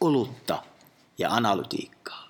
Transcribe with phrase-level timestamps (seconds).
[0.00, 0.62] olutta
[1.18, 2.28] ja analytiikkaa.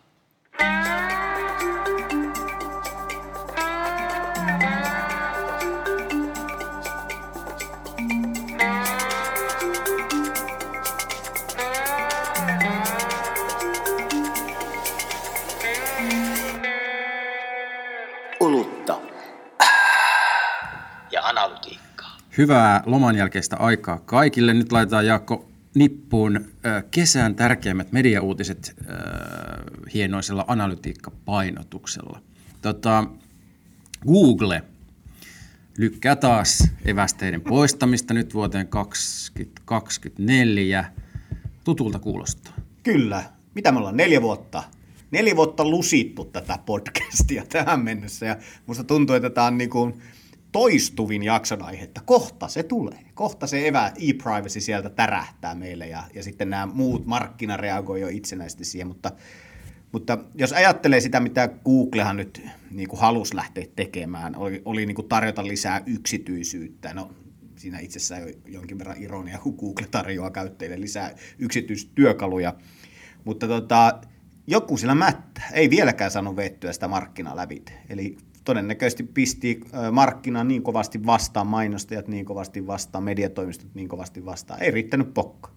[21.12, 22.10] Ja.
[22.38, 24.54] Hyvää loman jälkeistä aikaa kaikille.
[24.54, 25.47] Nyt laitetaan Jaakko
[25.78, 26.44] nippuun
[26.90, 28.86] kesän tärkeimmät mediauutiset äh,
[29.94, 32.22] hienoisella analytiikkapainotuksella.
[32.62, 33.04] Tota,
[34.06, 34.62] Google
[35.78, 40.92] lykkää taas evästeiden poistamista nyt vuoteen 2024.
[41.64, 42.52] Tutulta kuulostaa.
[42.82, 43.24] Kyllä.
[43.54, 43.96] Mitä me ollaan?
[43.96, 44.62] Neljä vuotta.
[45.10, 49.94] Neljä vuotta lusittu tätä podcastia tähän mennessä ja musta tuntuu, että tämä on niin kuin
[50.52, 52.98] toistuvin jakson että kohta se tulee.
[53.14, 58.08] Kohta se evä e-privacy sieltä tärähtää meille ja, ja sitten nämä muut markkina reagoi jo
[58.08, 59.10] itsenäisesti siihen, mutta,
[59.92, 64.94] mutta jos ajattelee sitä, mitä Googlehan nyt niin kuin halusi lähteä tekemään, oli, oli niin
[64.94, 66.94] kuin tarjota lisää yksityisyyttä.
[66.94, 67.10] No,
[67.56, 72.54] siinä itsessään jo jonkin verran ironia, kun Google tarjoaa käyttäjille lisää yksityistyökaluja.
[73.24, 74.00] Mutta tota,
[74.46, 77.64] joku sillä mättä ei vieläkään saanut vettyä sitä markkinaa läpi.
[77.88, 78.16] Eli
[78.48, 79.60] todennäköisesti pisti
[79.92, 84.62] markkinaan niin kovasti vastaan, mainostajat niin kovasti vastaan, mediatoimistot niin kovasti vastaan.
[84.62, 85.50] Ei riittänyt pokka.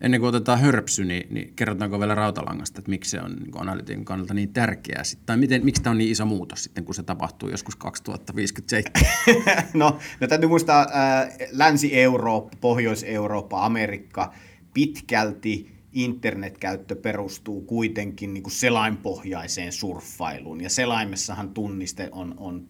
[0.00, 4.04] Ennen kuin otetaan hörpsy, niin, niin kerrotaanko vielä rautalangasta, että miksi se on niin analytiikan
[4.04, 7.48] kannalta niin tärkeää, tai miten, miksi tämä on niin iso muutos sitten, kun se tapahtuu
[7.48, 8.92] joskus 2057?
[9.74, 14.32] no, no täytyy muistaa äh, Länsi-Eurooppa, Pohjois-Eurooppa, Amerikka
[14.74, 22.68] pitkälti internetkäyttö perustuu kuitenkin niin kuin selainpohjaiseen surffailuun, ja selaimessahan tunniste on, on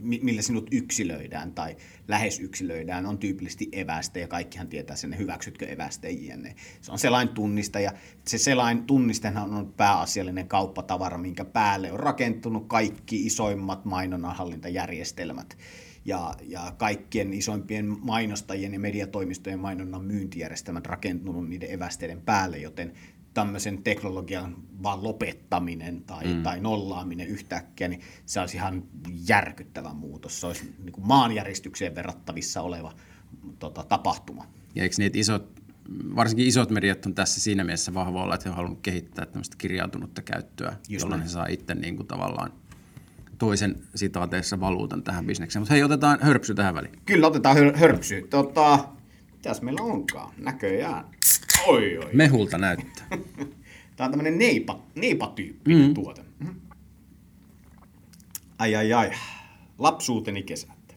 [0.00, 1.76] millä sinut yksilöidään tai
[2.08, 6.54] lähes yksilöidään, on tyypillisesti eväste ja kaikkihan tietää sen, hyväksytkö eväste jne.
[6.80, 7.92] Se on selain tunnista ja
[8.26, 15.56] se selain tunnistehan on pääasiallinen kauppatavara, minkä päälle on rakentunut kaikki isoimmat mainonnanhallintajärjestelmät
[16.08, 22.92] ja, ja kaikkien isoimpien mainostajien ja mediatoimistojen mainonnan myyntijärjestelmät rakentunut niiden evästeiden päälle, joten
[23.34, 26.42] tämmöisen teknologian vaan lopettaminen tai, mm.
[26.42, 28.84] tai nollaaminen yhtäkkiä, niin se olisi ihan
[29.28, 30.40] järkyttävä muutos.
[30.40, 32.92] Se olisi niin kuin maanjäristykseen verrattavissa oleva
[33.58, 34.46] tota, tapahtuma.
[34.74, 35.62] Ja eikö niitä isot,
[36.16, 40.76] varsinkin isot mediat on tässä siinä mielessä vahvoilla, että he haluavat kehittää tämmöistä kirjautunutta käyttöä,
[40.88, 41.28] Just jolloin näin.
[41.28, 42.52] he saa itse niin kuin tavallaan
[43.38, 45.60] toisen sitaateessa valuutan tähän bisnekseen.
[45.60, 46.98] Mutta hei, otetaan hörpsy tähän väliin.
[47.06, 48.26] Kyllä, otetaan hör- hörpsy.
[48.30, 48.78] Tota,
[49.32, 50.34] mitäs meillä onkaan?
[50.38, 51.04] Näköjään.
[51.66, 52.10] Oi, oi.
[52.12, 53.06] Mehulta näyttää.
[53.96, 55.94] Tämä on tämmöinen neipa, neipa-tyyppinen mm.
[55.94, 56.22] tuote.
[56.38, 56.54] Mm.
[58.58, 59.10] Ai ai ai,
[59.78, 60.96] lapsuuteni kesät.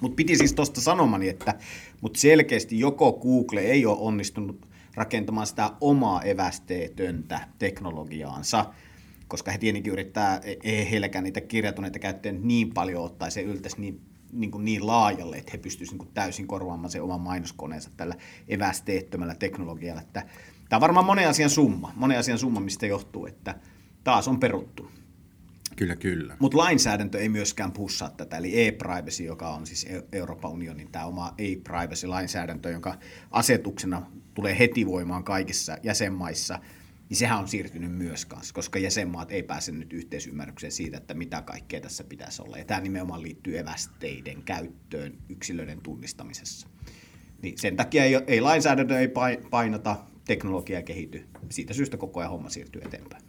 [0.00, 1.54] Mutta piti siis tuosta sanomani, että
[2.00, 8.66] mut selkeästi joko Google ei ole onnistunut rakentamaan sitä omaa evästeetöntä teknologiaansa,
[9.30, 14.00] koska he tietenkin yrittää, ei heilläkään niitä kirjatuneita käyttäjiä niin paljon ottaa, se yltäisi niin,
[14.32, 18.14] niin, kuin niin laajalle, että he pystyisivät niin täysin korvaamaan sen oman mainoskoneensa tällä
[18.48, 20.00] evästeettömällä teknologialla.
[20.00, 20.26] Että,
[20.68, 23.54] tämä on varmaan monen asian summa, monen asian summa, mistä johtuu, että
[24.04, 24.90] taas on peruttu.
[25.76, 26.36] Kyllä, kyllä.
[26.38, 31.34] Mutta lainsäädäntö ei myöskään pussaa tätä, eli e-privacy, joka on siis Euroopan unionin tämä oma
[31.38, 32.98] e-privacy-lainsäädäntö, jonka
[33.30, 34.02] asetuksena
[34.34, 36.58] tulee heti voimaan kaikissa jäsenmaissa–
[37.10, 41.42] niin sehän on siirtynyt myös kanssa, koska jäsenmaat ei pääse nyt yhteisymmärrykseen siitä, että mitä
[41.42, 42.58] kaikkea tässä pitäisi olla.
[42.58, 46.68] Ja tämä nimenomaan liittyy evästeiden käyttöön yksilöiden tunnistamisessa.
[47.42, 49.08] Niin sen takia ei, ei lainsäädäntö ei
[49.50, 51.26] painota, teknologia kehity.
[51.48, 53.22] Siitä syystä koko ajan homma siirtyy eteenpäin.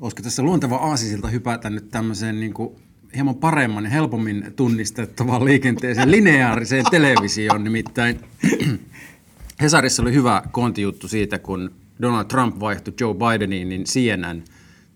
[0.00, 2.76] Olisiko tässä luonteva aasisilta hypätä nyt tämmöiseen niin kuin
[3.14, 7.64] hieman paremman ja helpommin tunnistettavaan liikenteeseen lineaariseen televisioon.
[7.64, 8.20] Nimittäin
[9.62, 14.42] Hesarissa oli hyvä kontijuttu siitä, kun Donald Trump vaihtui Joe Bideniin, niin CNN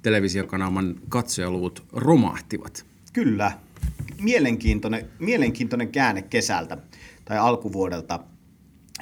[0.03, 2.87] televisiokanavan katsojaluvut romahtivat.
[3.13, 3.53] Kyllä.
[4.21, 6.79] Mielenkiintoinen, mielenkiintoinen käänne kesältä
[7.25, 8.21] tai alkuvuodelta.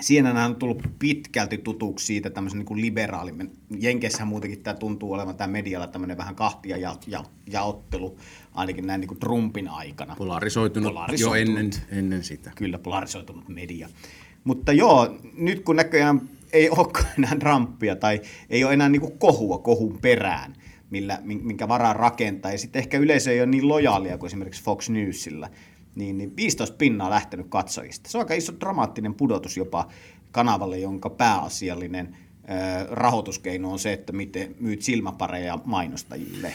[0.01, 3.51] CNN on tullut pitkälti tutuksi siitä tämmöisen niin liberaalimman.
[3.79, 8.19] Jenkeissä muutenkin tämä tuntuu olevan tämä medialla tämmöinen vähän kahtia ja, ja, jaottelu,
[8.55, 10.17] ainakin näin niin kuin Trumpin aikana.
[10.17, 12.53] Polarisoitunut, polarisoitunut jo ennen, ennen sitä.
[12.57, 13.89] Kyllä, polarisoitunut media.
[14.45, 16.21] Mutta joo, nyt kun näköjään
[16.55, 18.21] ei olekaan enää Trumpia tai
[18.51, 20.55] ei ole enää niin kuin kohua kohun perään,
[20.91, 22.53] millä, minkä varaan rakentaa.
[22.53, 25.51] Ja sitten ehkä yleisö ei ole niin lojaalia kuin esimerkiksi Fox Newsilla.
[25.95, 28.11] Niin, niin 15 pinnaa lähtenyt katsojista.
[28.11, 29.89] Se on aika iso dramaattinen pudotus jopa
[30.33, 36.55] kanavalle, jonka pääasiallinen ö, rahoituskeino on se, että miten myyt silmäpareja mainostajille.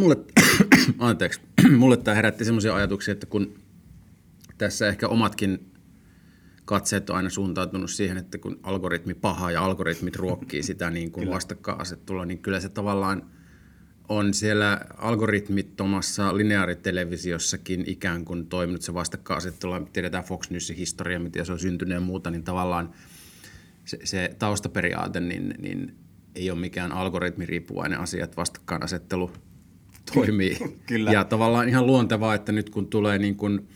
[0.00, 0.16] Mulle,
[0.98, 1.40] anteeksi,
[1.78, 3.54] mulle tämä herätti sellaisia ajatuksia, että kun
[4.58, 5.75] tässä ehkä omatkin
[6.66, 11.30] katseet on aina suuntautunut siihen, että kun algoritmi paha ja algoritmit ruokkii sitä niin kuin
[11.30, 13.30] vastakkainasettelua, niin kyllä se tavallaan
[14.08, 19.86] on siellä algoritmittomassa lineaarittelevisiossakin ikään kuin toiminut se vastakkainasettelu.
[19.92, 22.90] Tiedetään Fox Newsin historia, miten se on syntynyt ja muuta, niin tavallaan
[23.84, 25.94] se, se taustaperiaate niin, niin
[26.34, 29.30] ei ole mikään algoritmiriippuvainen asia, että vastakkainasettelu
[30.14, 30.58] toimii.
[30.86, 31.12] Kyllä.
[31.12, 33.68] Ja tavallaan ihan luontevaa, että nyt kun tulee niin kuin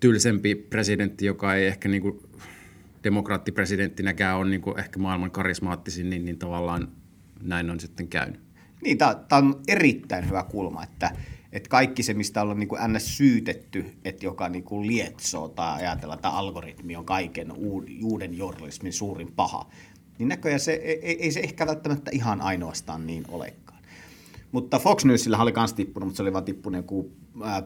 [0.00, 2.22] tylsempi presidentti, joka ei ehkä niin kuin
[3.04, 6.88] demokraattipresidenttinäkään ole niin kuin ehkä maailman karismaattisin, niin, niin tavallaan
[7.42, 8.40] näin on sitten käynyt.
[8.82, 11.10] Niin, tämä on erittäin hyvä kulma, että,
[11.52, 13.16] että kaikki se, mistä ollaan niin kuin ns.
[13.16, 17.52] syytetty, että joka niin kuin lietsoo tai ajatella, että algoritmi on kaiken
[18.02, 19.70] uuden journalismin suurin paha,
[20.18, 23.82] niin näköjään se, ei, ei se ehkä välttämättä ihan ainoastaan niin olekaan.
[24.52, 27.12] Mutta Fox Newsillä oli myös tippunut, mutta se oli vain tippunut joku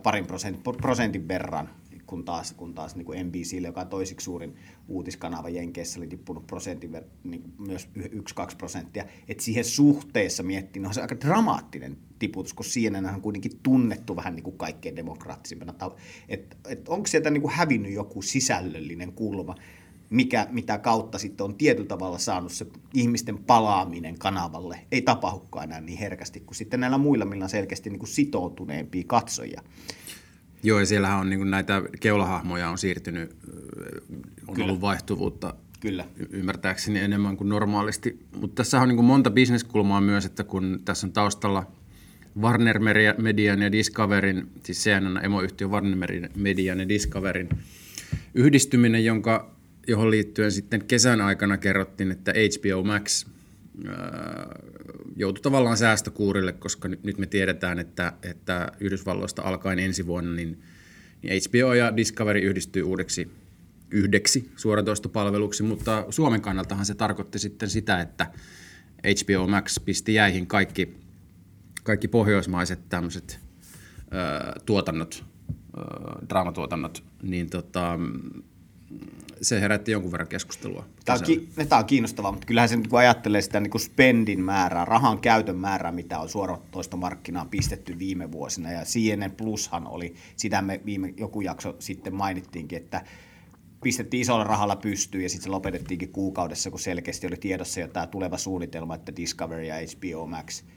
[0.02, 1.69] parin prosentin, prosentin verran
[2.12, 4.55] kun taas, kun taas niin kuin NBClle, joka on toisiksi suurin
[4.88, 9.05] uutiskanava Jenkeissä, oli tippunut prosentin, niin myös 1-2 prosenttia.
[9.29, 14.37] Et siihen suhteessa miettii, no se aika dramaattinen tiputus, kun CNN on kuitenkin tunnettu vähän
[14.37, 15.75] niin kuin kaikkein demokraattisimpana.
[16.29, 19.55] Että et onko sieltä niin kuin hävinnyt joku sisällöllinen kulma,
[20.11, 24.79] mikä, mitä kautta sitten on tietyllä tavalla saanut se ihmisten palaaminen kanavalle.
[24.91, 29.05] Ei tapahdukaan enää niin herkästi kuin sitten näillä muilla, millä on selkeästi niin kuin sitoutuneempia
[29.06, 29.62] katsojia.
[30.62, 33.31] Joo, ja siellähän on niin näitä keulahahmoja on siirtynyt,
[34.49, 34.67] on Kyllä.
[34.69, 36.05] ollut vaihtuvuutta Kyllä.
[36.31, 38.19] ymmärtääkseni enemmän kuin normaalisti.
[38.41, 41.67] Mutta tässä on niin monta bisneskulmaa myös, että kun tässä on taustalla
[42.41, 42.81] Warner
[43.19, 47.49] Median ja Discoverin, siis CNN emoyhtiö Warner Median ja Discoverin
[48.35, 49.55] yhdistyminen, jonka,
[49.88, 53.26] johon liittyen sitten kesän aikana kerrottiin, että HBO Max
[55.17, 60.62] joutui tavallaan säästökuurille, koska nyt, me tiedetään, että, että Yhdysvalloista alkaen ensi vuonna niin,
[61.23, 63.31] niin HBO ja Discovery yhdistyy uudeksi
[63.93, 68.26] yhdeksi suoratoistopalveluksi, mutta Suomen kannaltahan se tarkoitti sitten sitä, että
[69.06, 70.97] HBO Max pisti jäihin kaikki,
[71.82, 73.41] kaikki pohjoismaiset tämmöiset
[74.67, 75.25] tuotannot,
[75.79, 75.81] ö,
[76.29, 77.99] draamatuotannot, niin tota,
[79.43, 80.87] se herätti jonkun verran keskustelua.
[81.05, 84.41] Tämä on, ki- tämä on kiinnostavaa, mutta kyllähän se kun ajattelee sitä niin kuin spendin
[84.41, 90.15] määrää, rahan käytön määrää, mitä on suoratoista markkinaan pistetty viime vuosina, ja CNN Plushan oli,
[90.37, 93.05] sitä me viime joku jakso sitten mainittiinkin, että
[93.83, 98.06] pistettiin isolla rahalla pystyyn ja sitten se lopetettiinkin kuukaudessa, kun selkeästi oli tiedossa jo tämä
[98.06, 100.62] tuleva suunnitelma, että Discovery ja HBO Max–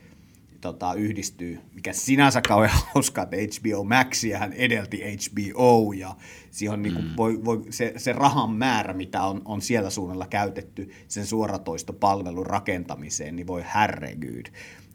[0.66, 6.16] tota, yhdistyy, mikä sinänsä kauhean hauskaa, että HBO Maxiahan edelti HBO ja
[6.52, 7.12] siihen niin kuin mm.
[7.18, 13.36] voi, voi, se, se rahan määrä, mitä on, on siellä suunnalla käytetty sen suoratoistopalvelun rakentamiseen,
[13.36, 14.46] niin voi herregud.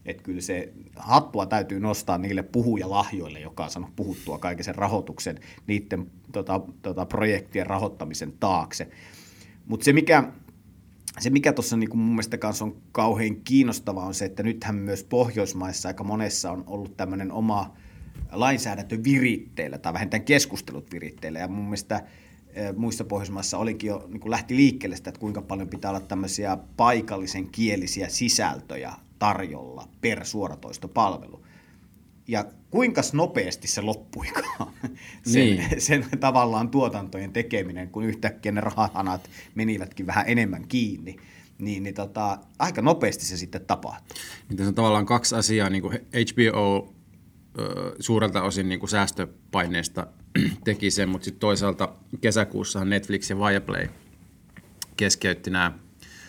[0.04, 5.38] Että kyllä se hattua täytyy nostaa niille puhujalahjoille, joka on saanut puhuttua kaiken sen rahoituksen,
[5.66, 8.88] niiden tota, tota, projektien rahoittamisen taakse.
[9.66, 10.32] Mutta se, mikä
[11.20, 15.04] se, mikä tuossa niin mun mielestä kanssa on kauhean kiinnostavaa, on se, että nythän myös
[15.04, 17.74] Pohjoismaissa aika monessa on ollut tämmöinen oma
[18.32, 21.38] lainsäädäntö viritteillä tai vähintään keskustelut viritteillä.
[21.38, 22.02] Ja mun mielestä
[22.76, 26.58] muissa Pohjoismaissa olikin jo, niin kuin lähti liikkeelle sitä, että kuinka paljon pitää olla tämmöisiä
[26.76, 31.42] paikallisen kielisiä sisältöjä tarjolla per suoratoistopalvelu
[32.30, 34.72] ja kuinka nopeasti se loppuikaan,
[35.32, 35.80] sen, niin.
[35.86, 41.16] sen tavallaan tuotantojen tekeminen, kun yhtäkkiä ne rahanat menivätkin vähän enemmän kiinni,
[41.58, 44.18] niin, niin tota, aika nopeasti se sitten tapahtui.
[44.48, 45.98] Niin tässä on tavallaan kaksi asiaa, niin kuin
[46.32, 46.94] HBO
[48.00, 50.06] suurelta osin niin kuin säästöpaineesta
[50.64, 53.88] teki sen, mutta sitten toisaalta kesäkuussa Netflix ja Viaplay
[54.96, 55.72] keskeytti nämä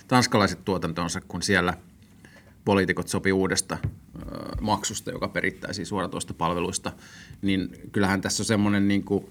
[0.07, 1.73] tanskalaiset tuotantonsa, kun siellä–
[2.65, 3.77] poliitikot sopi uudesta
[4.61, 6.91] maksusta, joka perittäisiin suoratoista palveluista,
[7.41, 9.25] niin kyllähän tässä on semmoinen niin kuin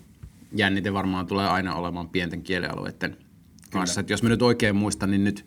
[0.52, 3.16] jännite varmaan tulee aina olemaan pienten kielialueiden
[3.70, 4.00] kanssa.
[4.00, 5.46] Että jos mä nyt oikein muistan, niin nyt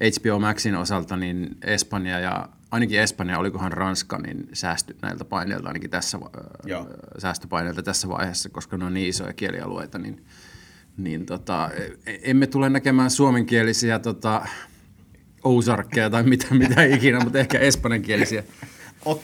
[0.00, 5.90] HBO Maxin osalta niin Espanja ja ainakin Espanja, olikohan Ranska, niin säästy näiltä paineilta ainakin
[5.90, 6.18] tässä,
[6.64, 6.86] Joo.
[7.18, 10.24] säästöpaineilta tässä vaiheessa, koska ne on niin isoja kielialueita, niin,
[10.96, 11.70] niin tota,
[12.06, 14.46] e, emme tule näkemään suomenkielisiä tota,
[15.48, 18.42] Ozarkkeja tai mitä, mitä ikinä, mutta ehkä espanjankielisiä.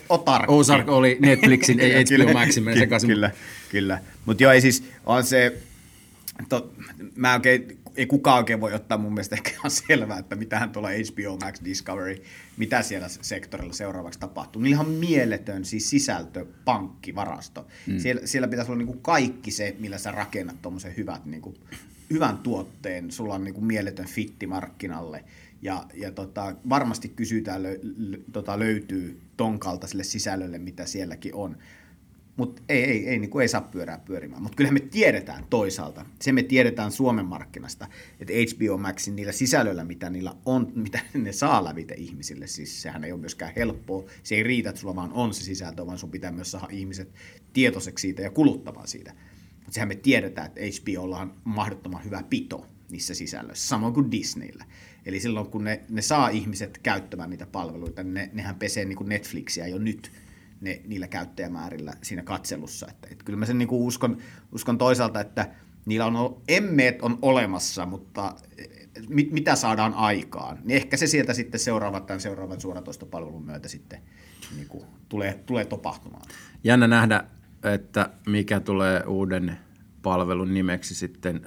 [0.08, 0.50] Otark.
[0.50, 3.08] Ozark oli Netflixin, ei HBO Maxin, meni sekaisin.
[3.08, 3.30] Kyllä,
[3.70, 4.00] kyllä.
[4.26, 5.58] Mutta joo, ei siis on se,
[6.48, 6.74] to,
[7.16, 10.88] mä oikein, ei kukaan oikein voi ottaa mun mielestä ehkä ihan selvää, että mitähän tuolla
[10.88, 12.22] HBO Max Discovery,
[12.56, 14.62] mitä siellä sektorilla seuraavaksi tapahtuu.
[14.62, 17.66] Niillä on mieletön siis sisältö, pankki, varasto.
[17.86, 17.98] Mm.
[17.98, 21.54] Siellä, siellä pitäisi olla niinku kaikki se, millä sä rakennat tuommoisen hyvät, niinku,
[22.10, 23.10] hyvän tuotteen.
[23.10, 25.24] Sulla on niinku mieletön fitti markkinalle
[25.64, 31.56] ja, ja tota, varmasti kysytään, lö, lö, tota, löytyy ton kaltaiselle sisällölle, mitä sielläkin on.
[32.36, 34.42] mutta ei, ei, ei, niin ei saa pyörää pyörimään.
[34.42, 37.88] Mutta kyllähän me tiedetään toisaalta, se me tiedetään Suomen markkinasta,
[38.20, 43.04] että HBO Maxin niillä sisällöillä, mitä niillä on, mitä ne saa lävitä ihmisille, siis sehän
[43.04, 44.04] ei ole myöskään helppoa.
[44.22, 47.08] Se ei riitä, että sulla vaan on se sisältö, vaan sun pitää myös saada ihmiset
[47.52, 49.12] tietoiseksi siitä ja kuluttamaan siitä.
[49.56, 54.64] Mutta sehän me tiedetään, että HBOlla on mahdottoman hyvä pito niissä sisällöissä, samoin kuin Disneyllä.
[55.06, 58.96] Eli silloin, kun ne, ne saa ihmiset käyttämään niitä palveluita, niin ne, nehän pesee niin
[58.96, 60.12] kuin Netflixiä jo nyt
[60.60, 62.86] ne, niillä käyttäjämäärillä siinä katselussa.
[62.90, 64.18] Että, että kyllä mä sen niin kuin uskon,
[64.52, 65.48] uskon toisaalta, että
[65.86, 68.34] niillä on, emmeet on olemassa, mutta
[69.08, 74.00] mit, mitä saadaan aikaan, niin ehkä se sieltä sitten seuraavat tämän seuraavan suoratoistopalvelun myötä sitten
[74.56, 76.22] niin kuin tulee, tulee tapahtumaan.
[76.64, 77.24] Jännä nähdä,
[77.74, 79.58] että mikä tulee uuden
[80.02, 81.40] palvelun nimeksi sitten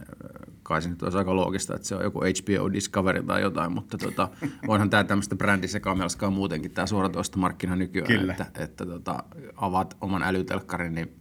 [0.68, 3.98] kai se nyt olisi aika loogista, että se on joku HBO Discovery tai jotain, mutta
[3.98, 4.30] tota,
[4.68, 8.32] onhan tämä tämmöistä brändisekamelskaa muutenkin tämä suoratoista markkina nykyään, Kyllä.
[8.32, 9.24] että, että tota,
[9.56, 11.16] avaat oman älytelkkarin, niin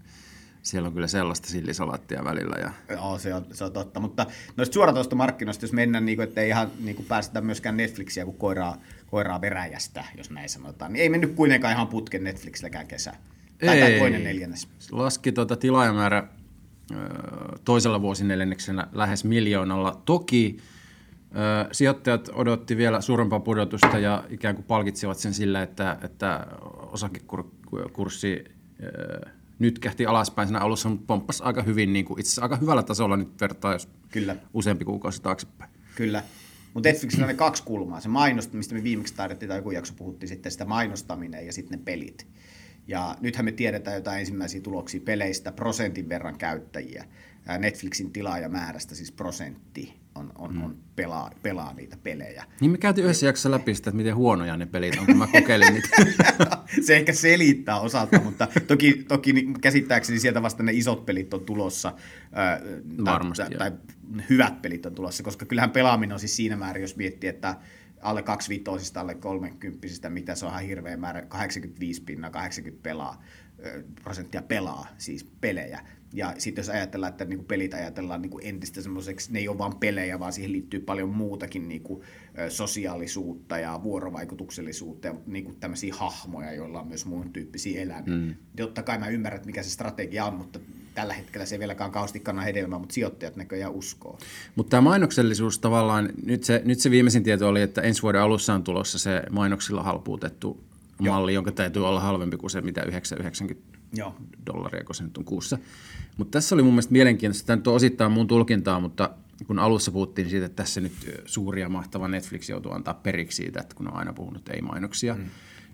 [0.62, 2.57] siellä on kyllä sellaista sillisalaattia välillä.
[2.61, 2.71] Ja...
[2.97, 4.26] Joo, se on, se on totta, mutta
[4.57, 8.25] noista suoratoista markkinoista, jos mennään, niin kuin, että ei ihan niin kuin päästetä myöskään Netflixiä
[8.25, 8.76] kuin koiraa,
[9.07, 13.12] koiraa veräjästä, jos näin sanotaan, niin ei mennyt kuitenkaan ihan putken Netflixilläkään kesä.
[13.67, 13.99] Tai Ei.
[13.99, 14.69] toinen neljännes.
[14.91, 16.29] Laski tuota tilaajamäärä
[17.64, 20.02] toisella vuosineljänneksellä lähes miljoonalla.
[20.05, 20.57] Toki
[21.73, 28.45] sijoittajat odotti vielä suurempaa pudotusta ja ikään kuin palkitsivat sen sillä, että, että osakekurssi
[29.59, 32.83] nyt kähti alaspäin siinä alussa, mutta pomppasi aika hyvin, niin kuin itse asiassa aika hyvällä
[32.83, 34.37] tasolla nyt vertaa, jos Kyllä.
[34.55, 35.71] useampi kuukausi taaksepäin.
[35.95, 36.23] Kyllä.
[36.75, 38.00] Mutta Netflixillä on ne kaksi kulmaa.
[38.00, 41.78] Se mainostaminen, mistä me viimeksi taidettiin, tai joku jakso puhuttiin sitten sitä mainostaminen ja sitten
[41.78, 42.26] ne pelit.
[42.88, 47.05] Ja nythän me tiedetään jotain ensimmäisiä tuloksia peleistä, prosentin verran käyttäjiä.
[47.59, 52.45] Netflixin tilaajamäärästä siis prosentti on, on, on pelaa, pelaa niitä pelejä.
[52.61, 55.26] Niin me käytiin yhdessä jaksossa läpi sitä, että miten huonoja ne pelit on, kun mä
[55.26, 55.88] kokeilin niitä.
[56.87, 61.45] se ehkä selittää osalta, mutta toki, toki niin käsittääkseni sieltä vasta ne isot pelit on
[61.45, 61.93] tulossa,
[63.05, 63.78] Varmasti, tai, tai
[64.31, 67.57] hyvät pelit on tulossa, koska kyllähän pelaaminen on siis siinä määrin, jos miettii, että
[68.00, 73.23] alle 25 alle 30 mitä se on ihan hirveä määrä, 85 pinna, 80 pelaa,
[74.03, 75.81] prosenttia pelaa siis pelejä.
[76.17, 79.77] Ja sitten jos ajatellaan, että niinku pelit ajatellaan niinku entistä semmoiseksi, ne ei ole vain
[79.77, 82.05] pelejä, vaan siihen liittyy paljon muutakin niinku,
[82.39, 88.17] ö, sosiaalisuutta ja vuorovaikutuksellisuutta ja niinku tämmöisiä hahmoja, joilla on myös muun tyyppisiä elämiä.
[88.17, 88.35] Mm.
[88.57, 90.59] Totta kai mä ymmärrän, että mikä se strategia on, mutta
[90.95, 94.19] tällä hetkellä se ei vieläkään kauheasti kanna hedelmää, mutta sijoittajat näköjään uskoo.
[94.55, 98.55] Mutta tämä mainoksellisuus tavallaan, nyt se, nyt se viimeisin tieto oli, että ensi vuoden alussa
[98.55, 100.65] on tulossa se mainoksilla halpuutettu
[101.01, 101.15] Joo.
[101.15, 104.16] malli, jonka täytyy olla halvempi kuin se, mitä 990 Joo.
[104.47, 105.59] dollaria, kun se nyt on kuussa.
[106.16, 109.11] Mutta tässä oli mun mielestä mielenkiintoista, tämä nyt on osittain mun tulkintaa, mutta
[109.47, 113.61] kun alussa puhuttiin siitä, että tässä nyt suuri ja mahtava Netflix joutuu antaa periksi siitä,
[113.61, 115.25] että kun on aina puhunut ei-mainoksia, mm.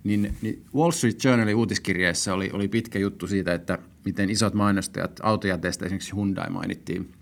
[0.04, 5.20] niin, niin Wall Street Journalin uutiskirjeessä oli, oli pitkä juttu siitä, että miten isot mainostajat,
[5.22, 7.12] autojäteistä esimerkiksi Hyundai mainittiin,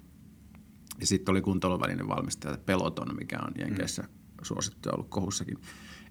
[1.00, 4.04] ja sitten oli kuntoiluvälinen valmistaja Peloton, mikä on Jenkeissä
[4.42, 5.58] suosittu ja ollut kohussakin.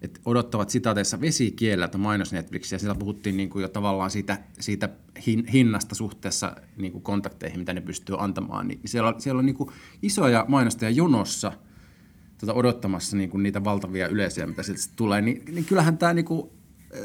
[0.02, 2.80] Et odottavat sitaateissa vesikieleltä mainos Netflixiä.
[2.80, 4.90] Siellä puhuttiin niinku jo tavallaan siitä, siitä
[5.26, 8.68] hin, hinnasta suhteessa niinku kontakteihin, mitä ne pystyy antamaan.
[8.68, 11.52] Niin siellä, siellä on niinku isoja mainostajia jonossa
[12.38, 15.22] tota, odottamassa niinku niitä valtavia yleisöjä, mitä sieltä tulee.
[15.22, 16.54] Niin, niin kyllähän tämä, niinku,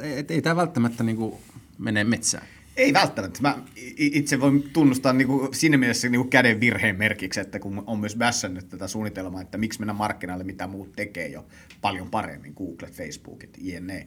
[0.02, 1.40] et ei tämä välttämättä niinku
[1.78, 2.46] mene metsään.
[2.76, 3.42] Ei välttämättä.
[3.42, 3.58] Mä
[3.96, 7.98] itse voin tunnustaa niin kuin siinä mielessä niin kuin käden virheen merkiksi, että kun on
[7.98, 11.46] myös bässännyt tätä suunnitelmaa, että miksi mennä markkinoille, mitä muut tekee jo
[11.80, 14.06] paljon paremmin, Google, Facebookit, jne.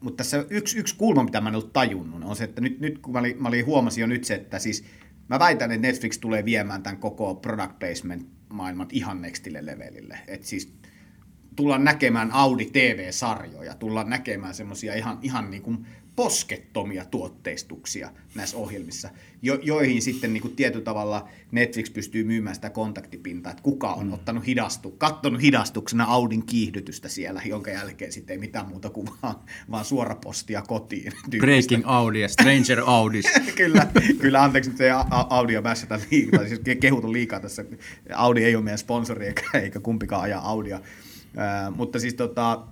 [0.00, 2.98] Mutta tässä yksi, yksi kulma, mitä mä en ollut tajunnut, on se, että nyt, nyt
[2.98, 4.84] kun mä, olin, mä olin, huomasin jo nyt se, että siis
[5.28, 10.18] mä väitän, että Netflix tulee viemään tämän koko product placement maailman ihan nextille levelille.
[10.26, 10.74] Et siis
[11.56, 19.08] tullaan näkemään Audi TV-sarjoja, tullaan näkemään semmoisia ihan, ihan niin kuin poskettomia tuotteistuksia näissä ohjelmissa,
[19.42, 24.06] jo, joihin sitten niin kuin tietyllä tavalla Netflix pystyy myymään sitä kontaktipintaa, että kuka on
[24.06, 24.12] mm.
[24.12, 29.34] ottanut hidastu, kattonut hidastuksena Audin kiihdytystä siellä, jonka jälkeen sitten ei mitään muuta kuin vaan,
[29.70, 31.02] vaan suorapostia kotiin.
[31.02, 31.38] tyyppistä.
[31.38, 33.24] Breaking Audi ja Stranger Audis.
[33.56, 33.86] kyllä,
[34.20, 37.64] kyllä, anteeksi, nyt ei A- A- Audia bässätä liikaa, siis ke- kehut on liikaa tässä.
[38.14, 40.80] Audi ei ole meidän sponsori eikä, eikä kumpikaan ajaa Audia.
[41.36, 42.66] Ää, mutta siis tota,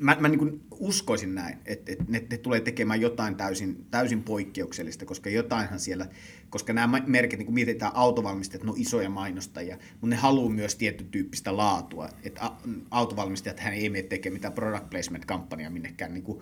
[0.00, 5.04] mä, mä niin uskoisin näin, että, että ne, ne tulee tekemään jotain täysin, täysin poikkeuksellista,
[5.04, 6.06] koska jotainhan siellä,
[6.50, 10.76] koska nämä merkit, niin kun mietitään autovalmistajat, ne on isoja mainostajia, mutta ne haluaa myös
[10.76, 12.08] tietyn tyyppistä laatua.
[12.22, 12.50] Että
[12.90, 16.40] autovalmistajat hän ei mene tekemään mitään product placement-kampanjaa minnekään niin kuin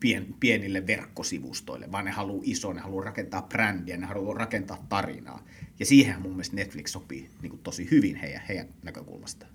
[0.00, 5.44] pien, pienille verkkosivustoille, vaan ne haluaa iso, ne haluaa rakentaa brändiä, ne haluaa rakentaa tarinaa.
[5.78, 9.51] Ja siihen mun mielestä Netflix sopii niin tosi hyvin heidän, heidän näkökulmastaan.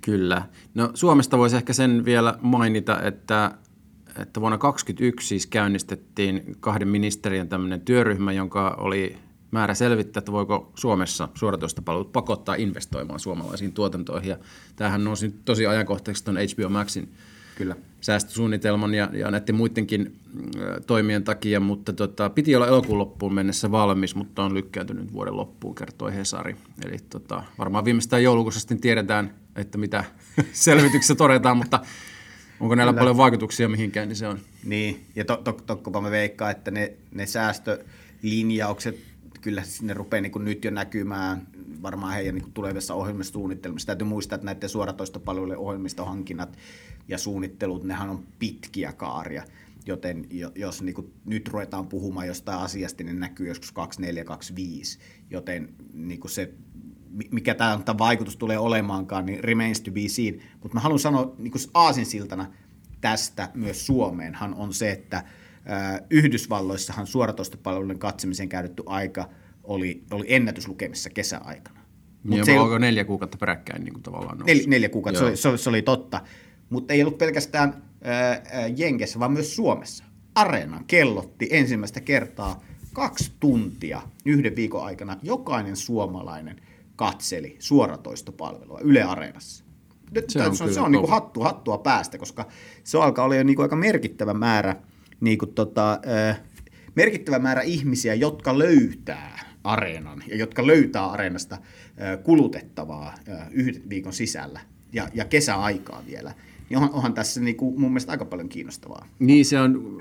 [0.00, 0.42] Kyllä.
[0.74, 3.54] No Suomesta voisi ehkä sen vielä mainita, että
[4.22, 9.16] että vuonna 2021 siis käynnistettiin kahden ministeriön tämmöinen työryhmä, jonka oli
[9.50, 14.30] määrä selvittää, että voiko Suomessa suoratoistopalvelut pakottaa investoimaan suomalaisiin tuotantoihin.
[14.30, 14.38] Ja
[14.76, 17.12] tämähän nousi tosi ajankohtaiseksi tuon HBO Maxin
[17.56, 17.76] Kyllä.
[18.00, 23.70] säästösuunnitelman ja, ja näiden muidenkin äh, toimien takia, mutta tota, piti olla elokuun loppuun mennessä
[23.70, 26.56] valmis, mutta on lykkääntynyt vuoden loppuun, kertoi Hesari.
[26.84, 30.04] Eli tota, varmaan viimeistään joulukuussa sitten tiedetään, että mitä
[30.52, 31.80] selvityksessä todetaan, mutta
[32.60, 33.00] onko näillä Kyllä.
[33.00, 34.38] paljon vaikutuksia mihinkään, niin se on.
[34.64, 38.98] Niin, ja to, to, tokkopa mä veikkaan, että ne, ne säästölinjaukset,
[39.40, 41.46] kyllä ne rupeaa niin nyt jo näkymään
[41.82, 43.86] varmaan heidän niin tulevissa ohjelmasuunnitelmissa.
[43.86, 46.58] Täytyy muistaa, että näiden suoratoistopalvelujen ohjelmistohankinnat
[47.08, 49.42] ja suunnittelut, nehän on pitkiä kaaria.
[49.86, 54.98] Joten jo- jos niin kuin nyt ruvetaan puhumaan jostain asiasta, niin ne näkyy joskus 2425.
[55.30, 56.52] Joten niin kuin se,
[57.30, 60.40] mikä tämä vaikutus tulee olemaankaan, niin remains to be seen.
[60.62, 62.46] Mutta mä haluan sanoa niin kuin aasinsiltana
[63.00, 65.24] tästä myös Suomeenhan on se, että
[66.10, 69.28] Yhdysvalloissahan suoratoistopalveluiden katsomiseen käytetty aika
[69.64, 71.80] oli, oli ennätyslukemissa kesäaikana.
[72.24, 75.28] Mut se ei ollut- neljä kuukautta peräkkäin niin kuin tavallaan Nel, neljä kuukautta, se Joo.
[75.28, 76.20] oli, se, oli, se oli totta.
[76.70, 80.04] Mutta ei ollut pelkästään ää, ää, Jenkessä, vaan myös Suomessa.
[80.34, 82.62] Areenan kellotti ensimmäistä kertaa
[82.92, 85.16] kaksi tuntia yhden viikon aikana.
[85.22, 86.60] Jokainen suomalainen
[86.98, 89.64] katseli suoratoistopalvelua Yle Areenassa.
[90.10, 91.14] Nyt Se on on, se on, se on niinku kova.
[91.14, 92.46] hattu, hattua päästä, koska
[92.84, 94.76] se alkaa olla jo niinku aika merkittävä määrä,
[95.20, 96.36] niinku tota, ää,
[96.94, 101.58] merkittävä määrä ihmisiä, jotka löytää areenan ja jotka löytää areenasta
[101.96, 104.60] ää, kulutettavaa ää, yhden viikon sisällä
[104.92, 106.34] ja, ja kesäaikaa vielä.
[106.70, 109.06] Niin onhan, onhan tässä niinku mun mielestä aika paljon kiinnostavaa.
[109.18, 109.98] Niin se on,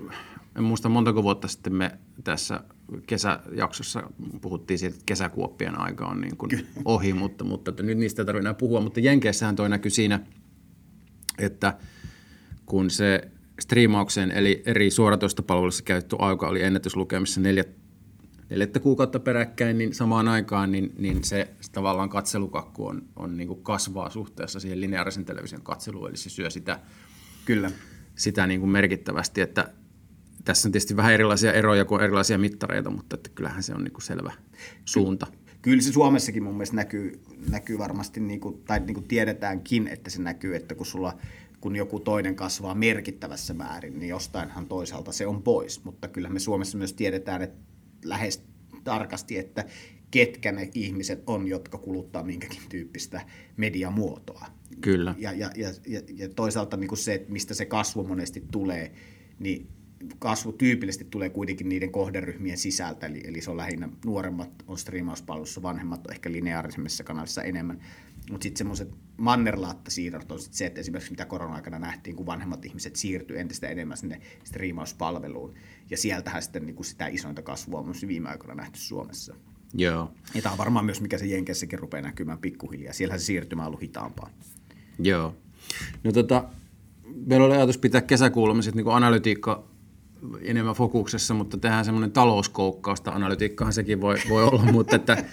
[0.57, 1.91] en muista montako vuotta sitten me
[2.23, 2.59] tässä
[3.07, 4.03] kesäjaksossa
[4.41, 8.25] puhuttiin siitä, että kesäkuoppien aika on niin kuin ohi, mutta, mutta että nyt niistä ei
[8.25, 8.81] tarvitse enää puhua.
[8.81, 10.19] Mutta Jenkeissähän toi näkyy siinä,
[11.37, 11.73] että
[12.65, 17.63] kun se striimaukseen eli eri suoratoistopalveluissa käytetty aika oli ennätyslukemissa neljä,
[18.49, 23.47] neljättä kuukautta peräkkäin, niin samaan aikaan niin, niin se, se tavallaan katselukakku on, on niin
[23.47, 26.79] kuin kasvaa suhteessa siihen lineaarisen television katseluun, eli se syö sitä
[27.45, 27.71] Kyllä.
[28.15, 29.73] sitä niin kuin merkittävästi, että
[30.47, 33.91] tässä on tietysti vähän erilaisia eroja kuin erilaisia mittareita, mutta että kyllähän se on niin
[33.91, 34.33] kuin selvä
[34.85, 35.27] suunta.
[35.61, 40.09] Kyllä se Suomessakin mun mielestä näkyy, näkyy varmasti, niin kuin, tai niin kuin tiedetäänkin, että
[40.09, 41.17] se näkyy, että kun sulla
[41.61, 45.83] kun joku toinen kasvaa merkittävässä määrin, niin jostainhan toisaalta se on pois.
[45.83, 47.57] Mutta kyllä me Suomessa myös tiedetään että
[48.05, 48.43] lähes
[48.83, 49.65] tarkasti, että
[50.11, 53.21] ketkä ne ihmiset on, jotka kuluttaa minkäkin tyyppistä
[53.57, 54.45] mediamuotoa.
[54.81, 55.15] Kyllä.
[55.17, 55.69] Ja, ja, ja,
[56.15, 58.91] ja, toisaalta niin kuin se, että mistä se kasvu monesti tulee,
[59.39, 59.67] niin
[60.19, 65.61] kasvu tyypillisesti tulee kuitenkin niiden kohderyhmien sisältä, eli, eli se on lähinnä nuoremmat on striimauspalvelussa,
[65.61, 67.81] vanhemmat on ehkä lineaarisemmissa kanavissa enemmän.
[68.31, 72.95] Mutta sitten semmoiset mannerlaattasiirrot on sit se, että esimerkiksi mitä korona-aikana nähtiin, kun vanhemmat ihmiset
[72.95, 75.53] siirtyy entistä enemmän sinne striimauspalveluun,
[75.89, 79.35] ja sieltähän sitten niin kuin sitä isointa kasvua on myös viime aikoina nähty Suomessa.
[79.73, 82.93] Joo, Ja tämä on varmaan myös, mikä se Jenkessäkin rupeaa näkymään pikkuhiljaa.
[82.93, 84.29] Siellähän se siirtymä on ollut hitaampaa.
[84.99, 85.35] joo.
[86.03, 86.49] No tota,
[87.25, 89.67] meillä oli ajatus pitää kesäkuulumiset niin analytiikka
[90.41, 93.11] enemmän fokuksessa, mutta tehdään semmoinen talouskoukkausta.
[93.11, 95.23] Analytiikkahan sekin voi, voi olla, mutta että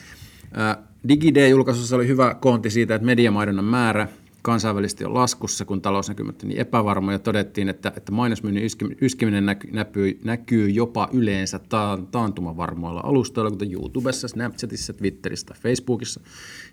[1.08, 4.08] DigiD-julkaisussa oli hyvä koonti siitä, että mediamaidonnan määrä
[4.44, 7.18] kansainvälisesti on laskussa, kun talousnäkymät on niin epävarmoja.
[7.18, 14.28] Todettiin, että, että mainosmyynnin yski- yskiminen näkyy, näkyy, jopa yleensä ta- taantumavarmoilla alustoilla, kuten YouTubessa,
[14.28, 16.20] Snapchatissa, Twitterissä Facebookissa.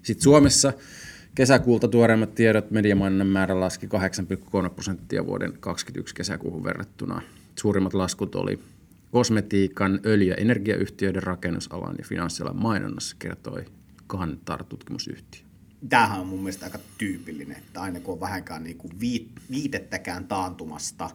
[0.03, 0.73] Sitten Suomessa
[1.35, 7.21] kesäkuulta tuoreimmat tiedot mediamainonnan määrä laski 8,3 prosenttia vuoden 2021 kesäkuuhun verrattuna.
[7.59, 8.59] Suurimmat laskut oli
[9.11, 13.65] kosmetiikan, öljy- ja energiayhtiöiden rakennusalan ja finanssialan mainonnassa, kertoi
[14.07, 15.41] Kantar-tutkimusyhtiö.
[15.89, 18.99] tämähän on mun mielestä aika tyypillinen, että aina kun on vähänkään niin kuin
[19.51, 21.09] viitettäkään taantumasta,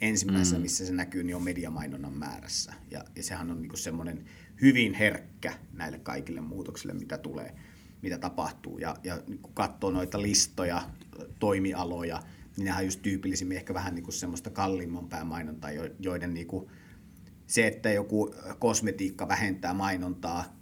[0.00, 0.62] ensimmäisessä, mm.
[0.62, 2.72] missä se näkyy, niin on mediamainonnan määrässä.
[2.90, 4.24] Ja, ja sehän on niin semmoinen
[4.62, 7.54] hyvin herkkä näille kaikille muutoksille, mitä tulee,
[8.02, 8.78] mitä tapahtuu.
[8.78, 10.82] Ja, ja kun katsoo noita listoja,
[11.38, 12.22] toimialoja,
[12.56, 16.46] niin nehän on just tyypillisimmin ehkä vähän niin kuin semmoista kalliimman päämainontaa, jo- joiden niin
[16.46, 16.70] kuin
[17.46, 20.56] se, että joku kosmetiikka vähentää mainontaa,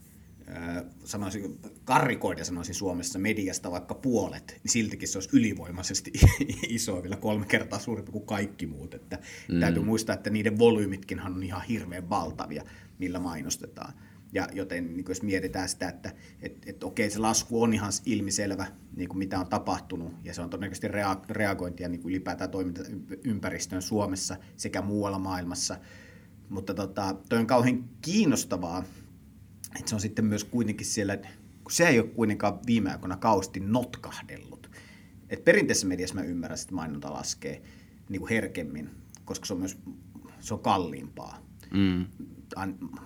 [1.05, 6.13] sanoisin, karrikoiden sanoisin Suomessa mediasta vaikka puolet, niin siltikin se olisi ylivoimaisesti
[6.69, 8.95] iso, vielä kolme kertaa suurempi kuin kaikki muut.
[8.95, 9.61] Että mm.
[9.61, 12.65] Täytyy muistaa, että niiden volyymitkinhan on ihan hirveän valtavia,
[12.99, 13.95] millä mainostetaan.
[14.35, 18.67] Ja joten niin jos mietitään sitä, että et, et okei, se lasku on ihan ilmiselvä,
[18.97, 23.83] niin kuin mitä on tapahtunut, ja se on todennäköisesti rea- reagointia niin kuin ylipäätään toimintaympäristöön
[23.83, 25.77] Suomessa sekä muualla maailmassa,
[26.49, 28.85] mutta tota, toi on kauhean kiinnostavaa,
[29.77, 33.61] että se on sitten myös kuitenkin siellä, kun se ei ole kuitenkaan viime aikoina kausti
[33.61, 34.71] notkahdellut.
[35.31, 37.63] Et perinteisessä mediassa mä ymmärrän, että mainonta laskee
[38.09, 38.91] niin kuin herkemmin
[39.25, 39.79] koska se on myös
[40.41, 42.07] se on kalliimpaa, mm.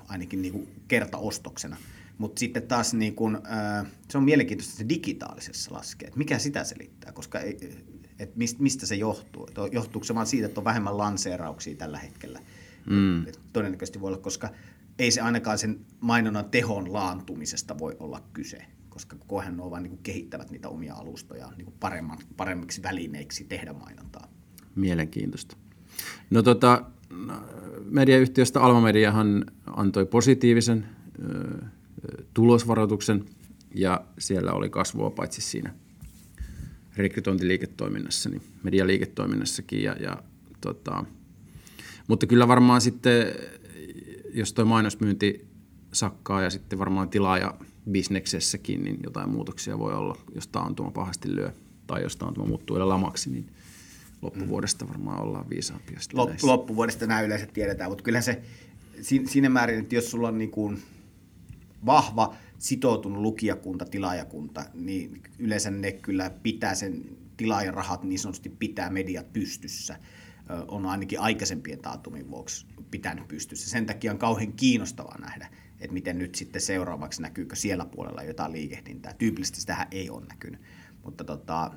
[0.09, 1.77] Ainakin niin kuin kertaostoksena.
[2.19, 3.41] Mutta sitten taas niin kun,
[4.09, 7.85] se on mielenkiintoista se digitaalisessa laskee, että mikä sitä selittää, koska ei,
[8.19, 9.49] et mistä se johtuu.
[9.73, 12.41] Johtuuko se vaan siitä, että on vähemmän lanseerauksia tällä hetkellä?
[12.91, 13.27] Mm.
[13.53, 14.51] Todennäköisesti voi olla, koska
[14.99, 19.83] ei se ainakaan sen mainonnan tehon laantumisesta voi olla kyse, koska koko ajan ne vaan
[19.83, 24.29] niin kehittävät niitä omia alustoja niin paremman, paremmiksi välineiksi tehdä mainontaa.
[24.75, 25.57] Mielenkiintoista.
[26.31, 26.91] No tota,
[27.85, 30.87] mediayhtiöstä Alma Mediahan antoi positiivisen
[32.35, 33.25] tulosvaroituksen
[33.75, 35.75] ja siellä oli kasvua paitsi siinä
[36.97, 39.83] rekrytointiliiketoiminnassa, niin medialiiketoiminnassakin.
[39.83, 40.23] Ja, ja,
[40.61, 41.05] tota,
[42.09, 43.27] mutta kyllä varmaan sitten,
[44.35, 45.49] jos tuo mainosmyynti
[45.93, 47.55] sakkaa ja sitten varmaan tilaaja
[47.91, 51.53] bisneksessäkin, niin jotain muutoksia voi olla, jos taantuma pahasti lyö
[51.87, 53.47] tai jos taantuma muuttuu vielä lamaksi, niin
[54.23, 55.99] loppuvuodesta varmaan ollaan viisaampia.
[56.13, 58.43] Lop, loppuvuodesta nämä yleensä tiedetään, mutta kyllähän se
[59.03, 60.83] siinä määrin, että jos sulla on niin kuin
[61.87, 67.05] vahva sitoutunut lukijakunta, tilaajakunta, niin yleensä ne kyllä pitää sen
[67.37, 69.99] tilaajan rahat niin sanotusti pitää mediat pystyssä.
[70.69, 73.71] On ainakin aikaisempien taatumin vuoksi pitänyt pystyssä.
[73.71, 75.49] Sen takia on kauhean kiinnostavaa nähdä,
[75.81, 79.15] että miten nyt sitten seuraavaksi näkyykö siellä puolella jotain liikehdintää.
[79.15, 80.61] Tyypillisesti sitä ei ole näkynyt,
[81.05, 81.71] mutta tota,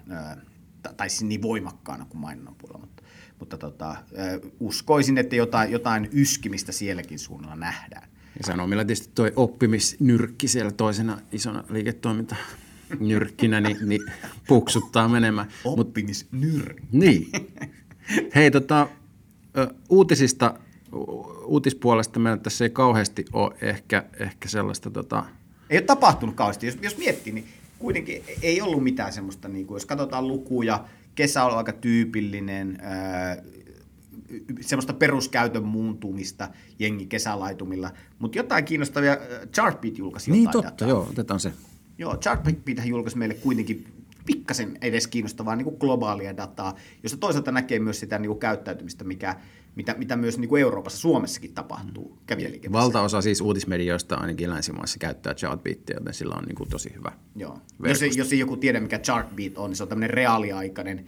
[0.97, 3.03] tai siis niin voimakkaana kuin mainonnan puolella, mutta,
[3.39, 3.95] mutta tota,
[4.59, 8.09] uskoisin, että jotain, jotain yskimistä sielläkin suunnalla nähdään.
[8.37, 12.35] Ja sanoo, millä tietysti tuo oppimisnyrkki siellä toisena isona liiketoiminta
[12.99, 14.01] nyrkkinä, niin, niin
[14.47, 15.47] puksuttaa menemään.
[15.65, 16.87] Oppimisnyrkki.
[16.91, 17.29] Niin.
[18.35, 18.87] Hei, tota,
[19.89, 20.59] uutisista,
[21.45, 24.89] uutispuolesta meillä tässä ei kauheasti ole ehkä, ehkä sellaista...
[24.89, 25.25] Tota...
[25.69, 26.65] Ei ole tapahtunut kauheasti.
[26.65, 27.47] Jos, jos miettii, niin
[27.81, 32.77] kuitenkin ei ollut mitään semmoista, niin kuin, jos katsotaan lukuja, kesä on aika tyypillinen,
[34.61, 39.17] semmoista peruskäytön muuntumista jengi kesälaitumilla, mutta jotain kiinnostavia,
[39.53, 40.87] Chartbeat julkaisi Niin jotain totta, dataa.
[40.87, 41.53] joo, otetaan se.
[41.97, 43.85] Joo, Chartbeat julkaisi meille kuitenkin
[44.25, 49.03] pikkasen edes kiinnostavaa niin kuin globaalia dataa, jossa toisaalta näkee myös sitä niin kuin käyttäytymistä,
[49.03, 49.35] mikä,
[49.75, 52.83] mitä, mitä myös niin kuin Euroopassa, Suomessakin tapahtuu kävijäliikenteessä.
[52.83, 57.57] Valtaosa siis uutismedioista ainakin länsimaissa käyttää Chartbeatia, joten sillä on niin kuin tosi hyvä Joo.
[57.85, 61.05] Jos ei, jos ei joku tiedä, mikä Chartbeat on, niin se on tämmöinen reaaliaikainen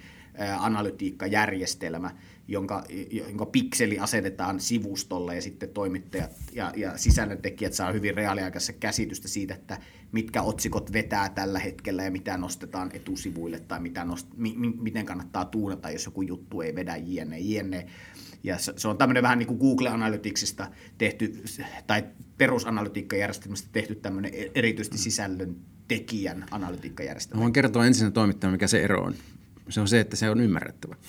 [0.60, 2.12] analytiikkajärjestelmä,
[2.48, 9.28] jonka, jonka pikseli asetetaan sivustolle ja sitten toimittajat ja, ja sisällöntekijät saa hyvin reaaliaikaisessa käsitystä
[9.28, 9.78] siitä, että
[10.12, 15.06] mitkä otsikot vetää tällä hetkellä ja mitä nostetaan etusivuille tai mitä nost, mi, mi, miten
[15.06, 17.40] kannattaa tuunata, jos joku juttu ei vedä jne.
[17.40, 17.88] jne.
[18.44, 20.68] Ja se on tämmöinen vähän niin kuin Google Analyticsista
[20.98, 21.44] tehty,
[21.88, 22.04] tai
[22.38, 25.56] perusanalytiikkajärjestelmästä tehty tämmöinen e-, erityisesti sisällön
[25.88, 27.40] tekijän analytiikkajärjestelmä.
[27.40, 29.14] Mä voin kertoa ensin toimittajan, mikä se ero on.
[29.70, 30.96] Se on se, että se on ymmärrettävä.